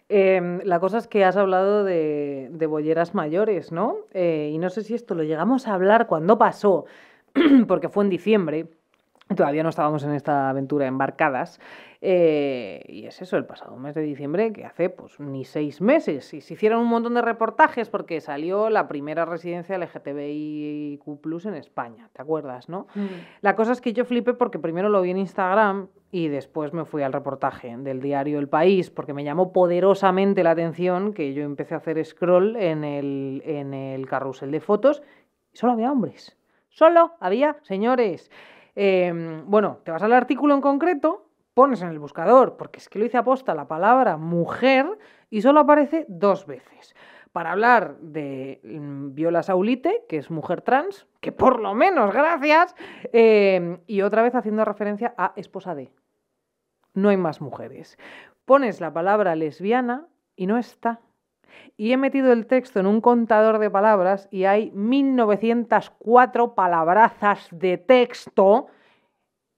[0.09, 3.97] Em, la cosa es que has hablado de, de bolleras mayores, ¿no?
[4.13, 6.87] Eh, y no sé si esto lo llegamos a hablar cuando pasó,
[7.69, 8.67] porque fue en diciembre,
[9.35, 11.61] todavía no estábamos en esta aventura embarcadas.
[12.05, 16.35] Eh, y es eso, el pasado mes de diciembre, que hace pues ni seis meses.
[16.35, 21.07] Y se hicieron un montón de reportajes porque salió la primera residencia LGTBIQ
[21.45, 22.89] en España, ¿te acuerdas, no?
[22.95, 23.07] Mm.
[23.41, 26.85] La cosa es que yo flipé porque primero lo vi en Instagram y después me
[26.85, 31.45] fui al reportaje del diario El País porque me llamó poderosamente la atención que yo
[31.45, 35.03] empecé a hacer scroll en el, en el carrusel de fotos
[35.53, 36.37] y solo había hombres.
[36.69, 38.31] Solo había señores.
[38.75, 42.99] Em, bueno, te vas al artículo en concreto, pones en el buscador, porque es que
[42.99, 44.99] lo hice aposta la palabra mujer
[45.31, 46.95] y solo aparece dos veces
[47.33, 52.75] para hablar de mm, Viola Saulite, que es mujer trans, que por lo menos, gracias,
[53.13, 55.91] em, y otra vez haciendo referencia a esposa de
[56.95, 57.99] no hay más mujeres.
[58.45, 60.07] Pones la palabra lesbiana
[60.37, 61.01] y no está.
[61.77, 67.79] Y he metido el texto en un contador de palabras y hay 1904 palabrazas de
[67.79, 68.69] texto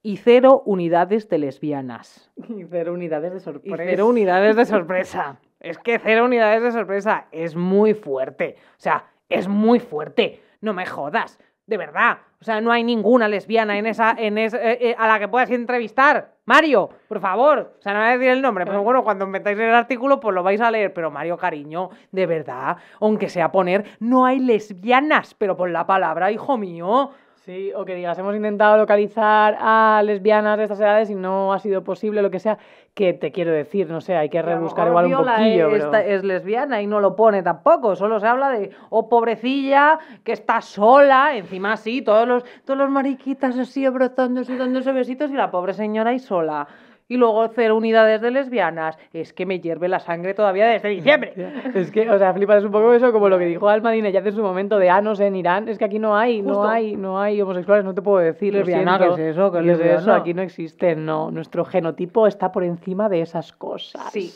[0.03, 2.31] y cero unidades de lesbianas.
[2.49, 3.83] Y cero unidades de sorpresa.
[3.83, 5.41] Y cero unidades de sorpresa.
[5.61, 8.57] es que cero unidades de sorpresa es muy fuerte.
[8.73, 10.43] O sea, es muy fuerte.
[10.61, 11.39] No me jodas.
[11.67, 12.19] De verdad.
[12.41, 15.29] O sea, no hay ninguna lesbiana en esa, en esa, eh, eh, a la que
[15.29, 16.35] puedas entrevistar.
[16.45, 17.77] Mario, por favor.
[17.79, 20.35] O sea, no voy a decir el nombre, pero bueno, cuando metáis el artículo, pues
[20.35, 20.93] lo vais a leer.
[20.93, 26.31] Pero Mario, cariño, de verdad, aunque sea poner, no hay lesbianas, pero por la palabra,
[26.31, 27.13] hijo mío.
[27.45, 31.59] Sí, o que digas, hemos intentado localizar a lesbianas de estas edades y no ha
[31.59, 32.57] sido posible, lo que sea,
[32.95, 35.69] que te quiero decir, no sé, hay que rebuscar igual un poquillo.
[35.77, 40.33] Es, es lesbiana y no lo pone tampoco, solo se habla de, oh pobrecilla, que
[40.33, 45.35] está sola, encima sí, todos los, todos los mariquitas así abrazándose y dándose besitos y
[45.35, 46.67] la pobre señora ahí sola
[47.09, 48.97] y luego cero unidades de lesbianas.
[49.13, 51.35] Es que me hierve la sangre todavía desde diciembre.
[51.75, 54.33] es que, o sea, flipas un poco eso, como lo que dijo Alma ya en
[54.33, 56.97] su momento de, ah, no sé, en Irán, es que aquí no hay, no hay,
[56.97, 58.55] no hay homosexuales, no te puedo decir.
[58.55, 59.53] Lesbiana, ¿qué es eso?
[59.53, 60.13] ¿Qué es eso?
[60.13, 61.31] Aquí no existe, no.
[61.31, 64.11] Nuestro genotipo está por encima de esas cosas.
[64.13, 64.33] Sí.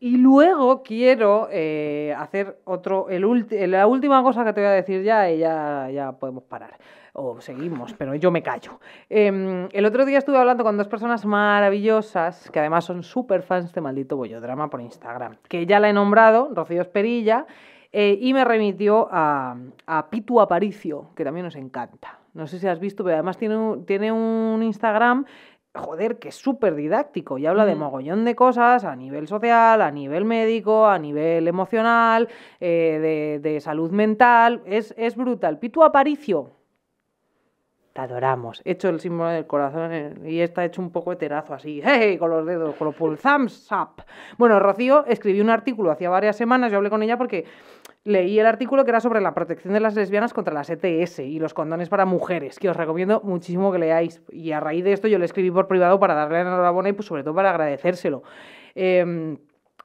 [0.00, 3.22] Y luego quiero eh, hacer otro, el
[3.70, 6.72] la última cosa que te voy a decir ya y ya, ya podemos parar
[7.12, 8.80] o seguimos, pero yo me callo.
[9.08, 13.72] Em, el otro día estuve hablando con dos personas maravillosas, que además son súper fans
[13.72, 17.46] de Maldito Bollodrama por Instagram, que ya la he nombrado, Rocío Esperilla,
[17.92, 19.56] eh, y me remitió a,
[19.86, 22.18] a, Pitu Aparicio, que también nos encanta.
[22.32, 25.26] No sé si has visto, pero además tiene un, tiene un Instagram
[25.74, 29.90] joder, que es súper didáctico y habla de mogollón de cosas a nivel social, a
[29.90, 32.28] nivel médico, a nivel emocional,
[32.60, 34.62] eh, de, de, salud mental.
[34.66, 35.58] Es, es brutal.
[35.58, 36.50] Pitu Aparicio,
[37.92, 38.62] te adoramos.
[38.64, 42.18] He hecho el símbolo del corazón eh, y está hecho un poco terazo así, hey,
[42.18, 44.02] con los dedos, con los thumbs up.
[44.38, 47.44] Bueno, Rocío escribió un artículo hacía varias semanas, yo hablé con ella porque
[48.04, 51.38] leí el artículo que era sobre la protección de las lesbianas contra las ETS y
[51.38, 54.22] los condones para mujeres, que os recomiendo muchísimo que leáis.
[54.30, 57.06] Y a raíz de esto yo le escribí por privado para darle enhorabuena y pues
[57.06, 58.22] sobre todo para agradecérselo.
[58.74, 59.36] Em,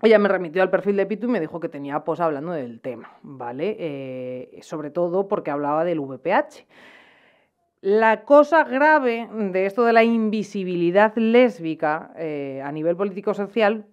[0.02, 2.82] ella me remitió al perfil de Pitu y me dijo que tenía post hablando del
[2.82, 3.76] tema, ¿vale?
[3.80, 6.66] Eh, sobre todo porque hablaba del VPH.
[7.82, 13.86] La cosa grave de esto de la invisibilidad lésbica eh, a nivel político-social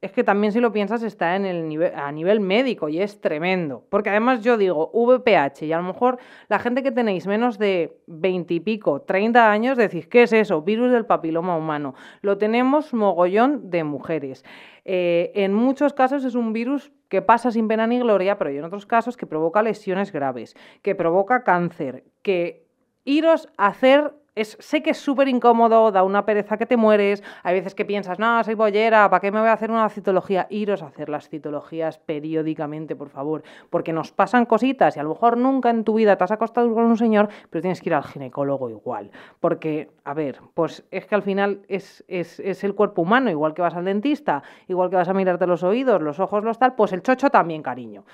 [0.00, 3.84] es que también si lo piensas está en el a nivel médico y es tremendo.
[3.90, 6.18] Porque además yo digo VPH y a lo mejor
[6.48, 10.62] la gente que tenéis menos de 20 y pico, 30 años, decís, ¿qué es eso?
[10.62, 11.94] Virus del papiloma humano.
[12.20, 14.44] Lo tenemos mogollón de mujeres.
[14.84, 18.58] Eh, en muchos casos es un virus que pasa sin pena ni gloria, pero hay
[18.58, 22.61] en otros casos que provoca lesiones graves, que provoca cáncer, que
[23.04, 27.22] iros a hacer es, sé que es súper incómodo, da una pereza que te mueres.
[27.42, 30.46] Hay veces que piensas, no, soy bollera, ¿para qué me voy a hacer una citología?
[30.48, 35.10] Iros a hacer las citologías periódicamente, por favor, porque nos pasan cositas y a lo
[35.10, 37.94] mejor nunca en tu vida te has acostado con un señor, pero tienes que ir
[37.94, 39.10] al ginecólogo igual.
[39.40, 43.52] Porque, a ver, pues es que al final es, es, es el cuerpo humano, igual
[43.52, 46.74] que vas al dentista, igual que vas a mirarte los oídos, los ojos, los tal,
[46.74, 48.04] pues el chocho también, cariño.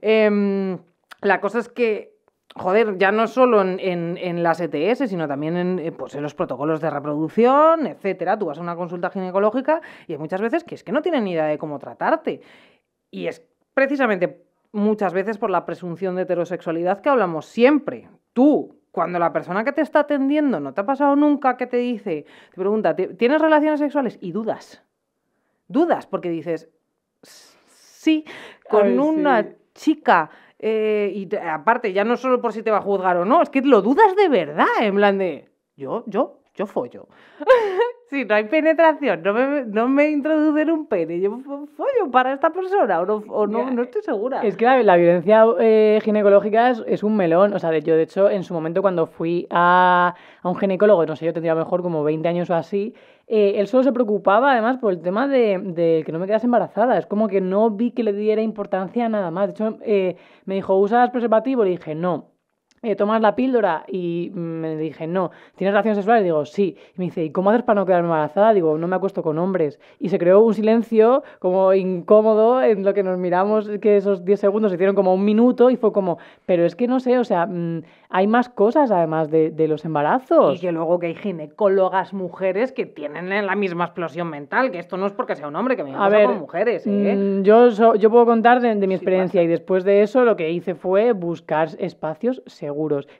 [0.00, 0.78] Em,
[1.20, 2.17] la cosa es que
[2.54, 6.80] joder, ya no solo en, las ETS, sino también en, eh, pues en los protocolos
[6.80, 8.38] de reproducción, etcétera.
[8.38, 11.24] Tú vas a una consulta ginecológica y hay muchas veces que es que no tienen
[11.24, 12.40] ni idea de cómo tratarte.
[13.10, 13.44] Y es
[13.74, 18.08] precisamente muchas veces por la presunción de heterosexualidad que hablamos siempre.
[18.32, 21.78] Tú, cuando la persona que te está atendiendo no te ha pasado nunca que te
[21.78, 24.18] dice, te pregunta, ¿tienes relaciones sexuales?
[24.20, 24.82] Y dudas.
[25.68, 26.70] Dudas, porque dices,
[27.22, 28.24] sí,
[28.68, 33.16] con una chica eh, y aparte, ya no solo por si te va a juzgar
[33.16, 37.06] o no, es que lo dudas de verdad, en plan de, yo, yo, yo follo.
[38.10, 42.50] si no hay penetración, no me, no me introducen un pene, yo follo para esta
[42.50, 44.42] persona o no, o no, no estoy segura.
[44.42, 47.54] Es que la, violencia eh, ginecológica es, un melón.
[47.54, 51.06] O sea, de, yo de hecho en su momento cuando fui a, a un ginecólogo,
[51.06, 52.94] no sé, yo tendría mejor como 20 años o así,
[53.28, 56.98] eh, él solo se preocupaba además por el tema de, que no me quedas embarazada.
[56.98, 59.48] Es como que no vi que le diera importancia a nada más.
[59.48, 60.16] De hecho, eh,
[60.46, 61.64] me dijo, ¿usas preservativo?
[61.64, 62.37] Le dije, no.
[62.82, 63.84] Eh, ¿tomas la píldora?
[63.88, 65.30] Y me dije, no.
[65.56, 66.24] ¿Tienes relaciones sexuales?
[66.24, 66.76] Digo, sí.
[66.96, 68.52] Y me dice, ¿y cómo haces para no quedarme embarazada?
[68.52, 69.80] Digo, no me acuesto con hombres.
[69.98, 74.40] Y se creó un silencio como incómodo en lo que nos miramos, que esos 10
[74.40, 77.24] segundos se hicieron como un minuto y fue como, pero es que no sé, o
[77.24, 80.56] sea, mm, hay más cosas además de, de, los embarazos.
[80.56, 84.96] Y que luego que hay ginecólogas mujeres que tienen la misma explosión mental, que esto
[84.96, 86.86] no es porque sea un hombre, que me a ver, con mujeres.
[86.86, 87.14] ¿eh?
[87.14, 90.74] Mm, yo, yo puedo contar de, mi experiencia y después de eso lo que hice
[90.74, 92.67] fue buscar espacios seguros,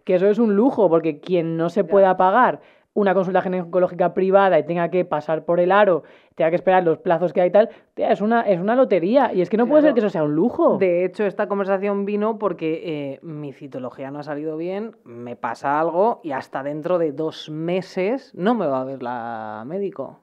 [0.05, 2.61] que eso es un lujo, porque quien no se pueda pagar
[2.95, 6.03] una consulta ginecológica privada y tenga que pasar por el aro,
[6.35, 9.33] tenga que esperar los plazos que hay y tal, es una, es una lotería.
[9.33, 10.79] Y es que no puede ser que eso sea un lujo.
[10.79, 15.79] De hecho, esta conversación vino porque eh, mi citología no ha salido bien, me pasa
[15.79, 20.21] algo y hasta dentro de dos meses no me va a ver la médico.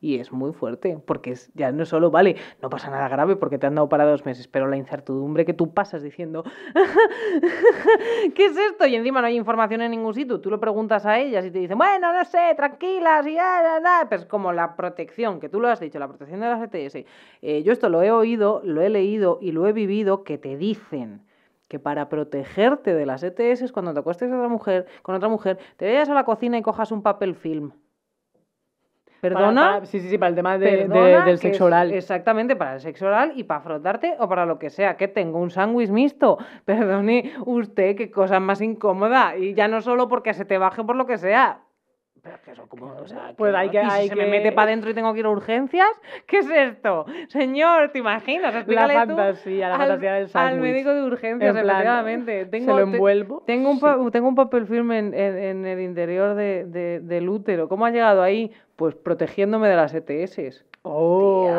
[0.00, 3.66] Y es muy fuerte, porque ya no solo, vale, no pasa nada grave porque te
[3.66, 6.44] han dado para dos meses, pero la incertidumbre que tú pasas diciendo,
[8.34, 8.86] ¿qué es esto?
[8.86, 10.40] Y encima no hay información en ningún sitio.
[10.40, 14.08] Tú lo preguntas a ellas y te dicen, bueno, no sé, tranquilas, y ya, ya,
[14.08, 17.04] Pues como la protección, que tú lo has dicho, la protección de las ETS.
[17.42, 20.56] Eh, yo esto lo he oído, lo he leído y lo he vivido, que te
[20.56, 21.22] dicen
[21.66, 25.58] que para protegerte de las ETS, cuando te acuestes a otra mujer, con otra mujer,
[25.76, 27.72] te vayas a la cocina y cojas un papel film
[29.20, 29.84] Perdona.
[29.84, 31.92] sí, sí, sí, para el tema del sexo oral.
[31.92, 34.96] exactamente, para el sexo oral y para frotarte o para lo que sea.
[34.96, 36.38] Que tengo un sándwich mixto.
[36.64, 39.36] Perdone usted, qué cosa más incómoda.
[39.36, 41.62] Y ya no solo porque se te baje por lo que sea.
[42.22, 44.68] Pero que eso como, o sea, pues hay que, hay si se me mete para
[44.68, 45.88] adentro y tengo que ir a urgencias,
[46.26, 47.06] ¿qué es esto?
[47.28, 48.54] Señor, ¿te imaginas?
[48.56, 50.54] Explícale la fantasía, la fantasía del sándwich.
[50.54, 52.46] Al médico de urgencias, efectivamente.
[52.46, 53.44] Tengo, se lo envuelvo.
[53.46, 57.68] tengo, un tengo un papel firme en, en, el interior de, de, del útero.
[57.68, 58.52] ¿Cómo ha llegado ahí?
[58.78, 60.64] Pues protegiéndome de las ETS.
[60.82, 61.50] Oh,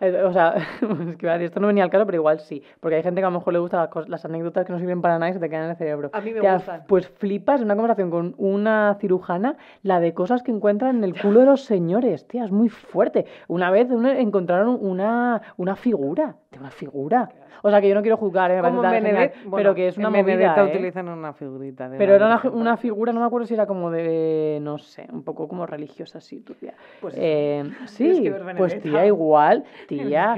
[0.00, 0.54] eh, o sea,
[1.10, 3.30] es que esto no venía al caso, pero igual sí, porque hay gente que a
[3.30, 5.66] lo mejor le gustan las, anécdotas que no sirven para nada y se te quedan
[5.66, 6.10] en el cerebro.
[6.12, 6.82] A mí me gustan.
[6.88, 11.14] Pues flipas en una conversación con una cirujana la de cosas que encuentran en el
[11.20, 13.26] culo de los señores, tía, es muy fuerte.
[13.46, 17.28] Una vez encontraron una, una figura, una figura.
[17.62, 18.60] O sea, que yo no quiero juzgar, ¿eh?
[18.60, 20.64] Como en pero que es una en movida, ¿eh?
[20.64, 21.90] utilizan una figurita.
[21.96, 25.24] pero era una, una, figura, no me acuerdo si era como de, no sé, un
[25.24, 26.74] poco como religiosa, así, tía.
[27.00, 30.34] Pues eh, sí, pues tía, igual, tía.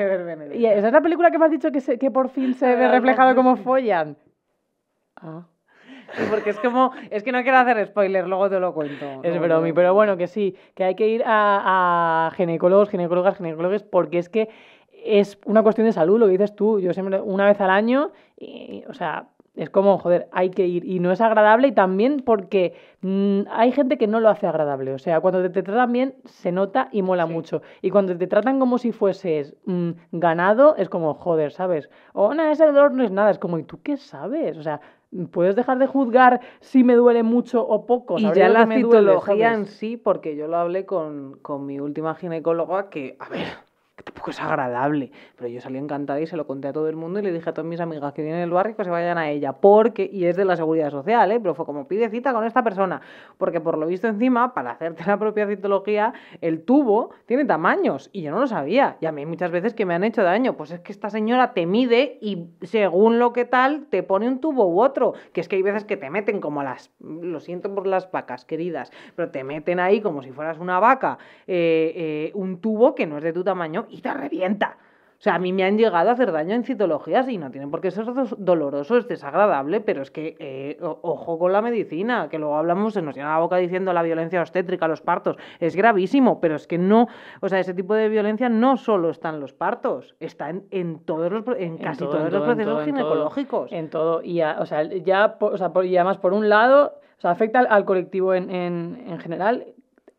[0.54, 2.74] y esa es la película que me has dicho que, se, que por fin se
[2.74, 4.16] ve reflejado como follan.
[5.20, 5.42] Ah.
[6.30, 9.20] porque es como, es que no quiero hacer spoiler, luego te lo cuento.
[9.22, 13.82] Es bromi, pero bueno, que sí, que hay que ir a, a ginecólogos, ginecólogas, ginecólogos,
[13.82, 14.48] porque es que
[15.04, 16.80] es una cuestión de salud, lo que dices tú.
[16.80, 19.28] Yo siempre, una vez al año, y, o sea,
[19.58, 20.84] es como, joder, hay que ir.
[20.84, 24.94] Y no es agradable y también porque mm, hay gente que no lo hace agradable.
[24.94, 27.62] O sea, cuando te, tratan bien, se nota y mola mucho.
[27.82, 31.90] Y cuando te tratan como si fueses mm, ganado, es como, joder, ¿sabes?
[32.12, 33.30] O, no, ese dolor no es nada.
[33.30, 34.56] Es como, ¿y tú qué sabes?
[34.56, 34.80] O sea,
[35.32, 38.16] puedes dejar de juzgar si me duele mucho o poco.
[38.18, 42.90] Y ya la citología en sí, porque yo lo hablé con, con mi última ginecóloga,
[42.90, 43.67] que, a ver
[43.98, 45.10] que tampoco es agradable.
[45.36, 47.50] Pero yo salí encantada y se lo conté a todo el mundo y le dije
[47.50, 50.24] a todas mis amigas que vienen el barrio que se vayan a ella, porque, y
[50.26, 51.40] es de la seguridad social, ¿eh?
[51.40, 53.00] pero fue como pide cita con esta persona,
[53.38, 58.22] porque por lo visto encima, para hacerte la propia citología, el tubo tiene tamaños y
[58.22, 58.96] yo no lo sabía.
[59.00, 61.52] Y a mí muchas veces que me han hecho daño, pues es que esta señora
[61.52, 65.48] te mide y según lo que tal, te pone un tubo u otro, que es
[65.48, 69.32] que hay veces que te meten como las, lo siento por las vacas queridas, pero
[69.32, 71.18] te meten ahí como si fueras una vaca,
[71.48, 74.76] eh, eh, un tubo que no es de tu tamaño y te revienta.
[75.18, 77.72] O sea, a mí me han llegado a hacer daño en citologías y no tienen
[77.72, 78.04] por qué ser
[78.36, 83.02] doloroso, es desagradable, pero es que eh, ojo con la medicina, que luego hablamos, se
[83.02, 86.78] nos llena la boca diciendo la violencia obstétrica, los partos, es gravísimo, pero es que
[86.78, 87.08] no,
[87.40, 91.32] o sea, ese tipo de violencia no solo está en los partos, está en, todos
[91.32, 93.72] los, en casi todos los procesos ginecológicos.
[93.72, 97.32] En todo, y o sea, ya, o sea, y además por un lado, o sea,
[97.32, 99.66] afecta al, colectivo en, en, en general,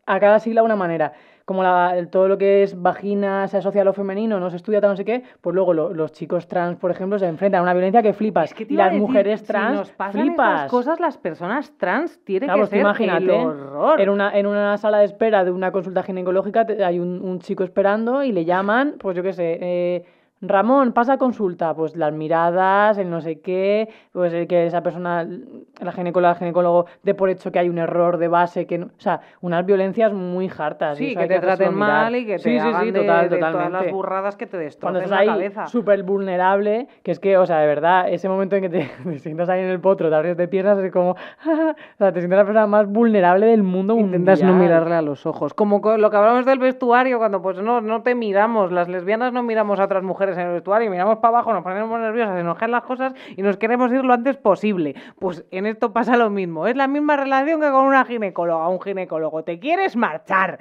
[0.05, 1.13] a cada sigla una manera
[1.49, 1.63] como
[2.11, 4.95] todo lo que es vagina se asocia a lo femenino, no se estudia tal no
[4.95, 8.13] sé qué, pues luego los chicos trans, por ejemplo, se enfrentan a una violencia que
[8.13, 8.53] flipas.
[8.59, 10.69] y las mujeres trans, si nos pasan flipas.
[10.69, 13.99] cosas, las personas trans tienen que pues ser el horror.
[13.99, 17.63] En una, en una sala de espera de una consulta ginecológica hay un, un chico
[17.63, 20.05] esperando y le llaman, pues yo qué sé, eh,
[20.41, 25.27] Ramón, pasa consulta, pues las miradas, el no sé qué, pues el que esa persona,
[25.81, 28.85] la ginecóloga, el ginecólogo, dé por hecho que hay un error de base, que no,
[28.85, 30.97] o sea, unas violencias muy hartas.
[30.97, 33.91] Sí, que te traten mal y que te sí, hagan sí, total, de, todas las
[33.91, 35.67] burradas que te destrocen la cabeza.
[35.67, 39.49] súper vulnerable, que es que, o sea, de verdad, ese momento en que te, sientas
[39.49, 41.11] ahí en el potro, te abres de piernas, es como,
[41.45, 45.25] o sea, te sientes la persona más vulnerable del mundo Intentas no mirarle a los
[45.25, 49.33] ojos, como lo que hablamos del vestuario, cuando pues no, no te miramos, las lesbianas
[49.33, 52.71] no miramos a otras mujeres en el vestuario, miramos para abajo, nos ponemos nerviosas, caen
[52.71, 54.95] las cosas y nos queremos ir lo antes posible.
[55.19, 56.67] Pues en esto pasa lo mismo.
[56.67, 59.43] Es la misma relación que con una ginecóloga, un ginecólogo.
[59.43, 60.59] Te quieres marchar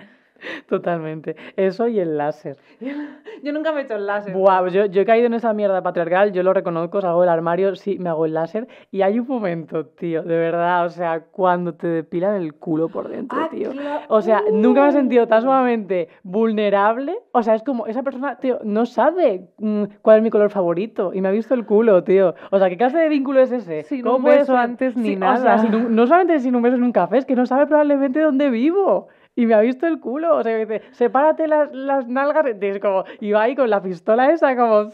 [0.68, 1.36] Totalmente.
[1.57, 2.57] Eso y el láser.
[3.43, 4.34] Yo nunca me he hecho el láser.
[4.34, 7.30] Buah, pues yo, yo, he caído en esa mierda patriarcal, yo lo reconozco, salgo del
[7.30, 8.66] armario, sí, me hago el láser.
[8.91, 13.09] Y hay un momento, tío, de verdad, o sea, cuando te depilan el culo por
[13.09, 13.70] dentro, ah, tío.
[14.09, 17.16] O sea, nunca me he sentido tan sumamente vulnerable.
[17.30, 21.12] O sea, es como, esa persona, tío, no sabe mm, cuál es mi color favorito
[21.14, 22.34] y me ha visto el culo, tío.
[22.51, 23.84] O sea, ¿qué clase de vínculo es ese?
[23.84, 25.55] Sin un beso antes ni nada.
[25.55, 28.20] O sea, no solamente sin un beso en un café, es que no sabe probablemente
[28.20, 29.09] dónde vivo
[29.39, 30.36] y me ha visto el culo.
[30.36, 32.45] O sea, que dice, sepárate las, las nalgas.
[32.61, 34.91] Y, como, y va ahí con la pistola esa, como.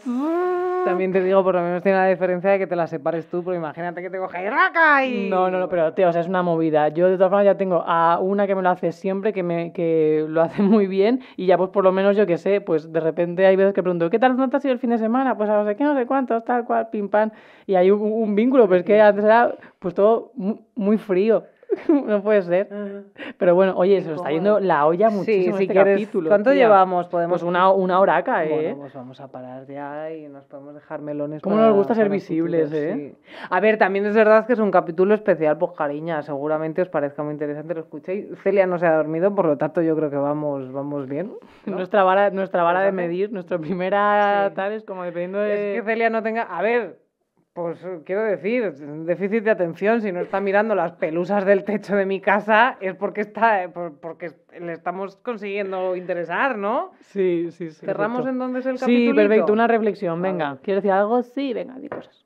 [0.85, 3.43] También te digo, por lo menos tiene la diferencia de que te la separes tú,
[3.43, 5.29] pero imagínate que te coge y raca y.
[5.29, 6.89] No, no, no, pero tío, o sea, es una movida.
[6.89, 9.73] Yo de todas formas ya tengo a una que me lo hace siempre, que, me,
[9.73, 12.93] que lo hace muy bien, y ya pues por lo menos yo que sé, pues
[12.93, 14.99] de repente hay veces que pregunto, ¿qué tal no te ha sido el fin de
[14.99, 15.35] semana?
[15.35, 17.31] Pues a no sé qué, no sé cuántos, tal cual, pim pam.
[17.65, 20.33] Y hay un, vínculo, pero es que antes era pues todo
[20.75, 21.45] muy frío.
[21.87, 22.69] no puede ser.
[23.37, 26.29] Pero bueno, oye, se nos está yendo la olla muchísimo sí, este capítulo.
[26.29, 27.07] ¿Cuánto llevamos?
[27.07, 27.41] Podemos...
[27.41, 28.49] Pues una, una hora acá, ¿eh?
[28.49, 31.41] Bueno, pues vamos a parar ya y nos podemos dejar melones.
[31.41, 33.15] ¿Cómo nos gusta ser visibles, eh?
[33.49, 37.23] A ver, también es verdad que es un capítulo especial, pues cariña, seguramente os parezca
[37.23, 38.27] muy interesante, lo escuchéis.
[38.43, 41.33] Celia no se ha dormido, por lo tanto yo creo que vamos, vamos bien.
[41.65, 45.75] Nuestra vara, nuestra vara de medir, nuestra primera tal es como dependiendo de...
[45.75, 46.43] Es que Celia no tenga...
[46.43, 47.04] A ver,
[47.55, 48.73] pues quiero decir,
[49.05, 52.95] déficit de atención, si no está mirando las pelusas del techo de mi casa, es
[52.95, 53.69] porque está
[54.01, 56.91] porque le estamos consiguiendo interesar, ¿no?
[56.99, 57.85] Sí, sí, sí.
[57.85, 59.11] ¿Cerramos entonces el capítulo?
[59.11, 60.57] Sí, perfecto, una reflexión, venga.
[60.63, 61.23] ¿Quieres decir algo?
[61.23, 62.25] Sí, venga, di cosas.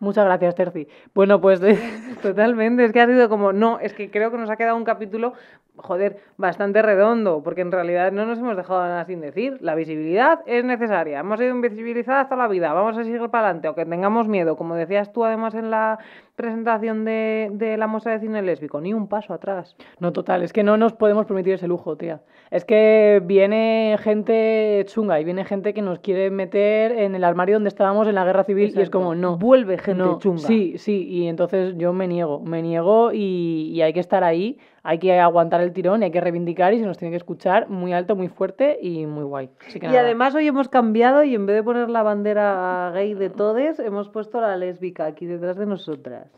[0.00, 0.88] Muchas gracias, Terci.
[1.14, 1.60] Bueno, pues
[2.22, 4.84] totalmente, es que ha sido como, no, es que creo que nos ha quedado un
[4.84, 5.34] capítulo,
[5.76, 9.58] joder, bastante redondo, porque en realidad no nos hemos dejado nada sin decir.
[9.60, 13.68] La visibilidad es necesaria, hemos sido invisibilizadas toda la vida, vamos a seguir para adelante,
[13.68, 15.98] aunque tengamos miedo, como decías tú además en la
[16.36, 19.76] presentación de, de la muestra de cine lésbico, ni un paso atrás.
[19.98, 22.20] No, total, es que no nos podemos permitir ese lujo, tía.
[22.50, 27.56] Es que viene gente chunga y viene gente que nos quiere meter en el armario
[27.56, 29.38] donde estábamos en la guerra civil y es como, no.
[29.38, 30.40] Vuelve gente chunga.
[30.40, 34.98] Sí, sí, y entonces yo me niego, me niego y, hay que estar ahí, hay
[34.98, 37.92] que aguantar el tirón y hay que reivindicar y se nos tiene que escuchar muy
[37.92, 39.50] alto, muy fuerte y muy guay.
[39.74, 43.78] y además hoy hemos cambiado y en vez de poner la bandera gay de todes,
[43.78, 46.28] hemos puesto la lésbica aquí detrás de nosotras.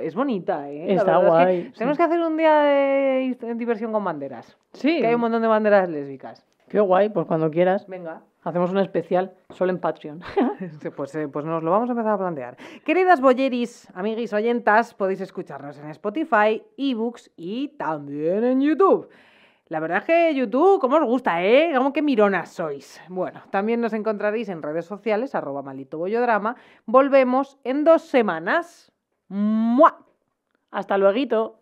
[0.00, 0.94] Es, bonita, ¿eh?
[0.94, 1.70] Está guay.
[1.76, 4.56] Tenemos que hacer un día de diversión con banderas.
[4.72, 5.00] Sí.
[5.00, 6.46] Que hay un montón de banderas lésbicas.
[6.68, 7.86] Qué guay, pues cuando quieras.
[7.86, 8.22] Venga.
[8.46, 10.20] Hacemos un especial solo en Patreon.
[10.96, 12.56] pues, eh, pues nos lo vamos a empezar a plantear.
[12.84, 19.08] Queridas boyeris, amiguis oyentas, podéis escucharnos en Spotify, ebooks y también en YouTube.
[19.66, 21.72] La verdad es que YouTube, ¿cómo os gusta, eh?
[21.76, 23.00] ¿Cómo que mironas sois?
[23.08, 26.54] Bueno, también nos encontraréis en redes sociales, arroba malito bollodrama.
[26.84, 28.92] Volvemos en dos semanas.
[29.26, 30.06] ¡Mua!
[30.70, 31.58] Hasta luego.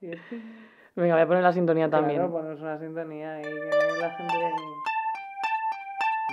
[0.96, 2.20] Venga, voy a poner la sintonía también.
[2.20, 4.34] Claro, ponos una sintonía y que la gente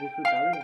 [0.01, 0.61] disfrutable.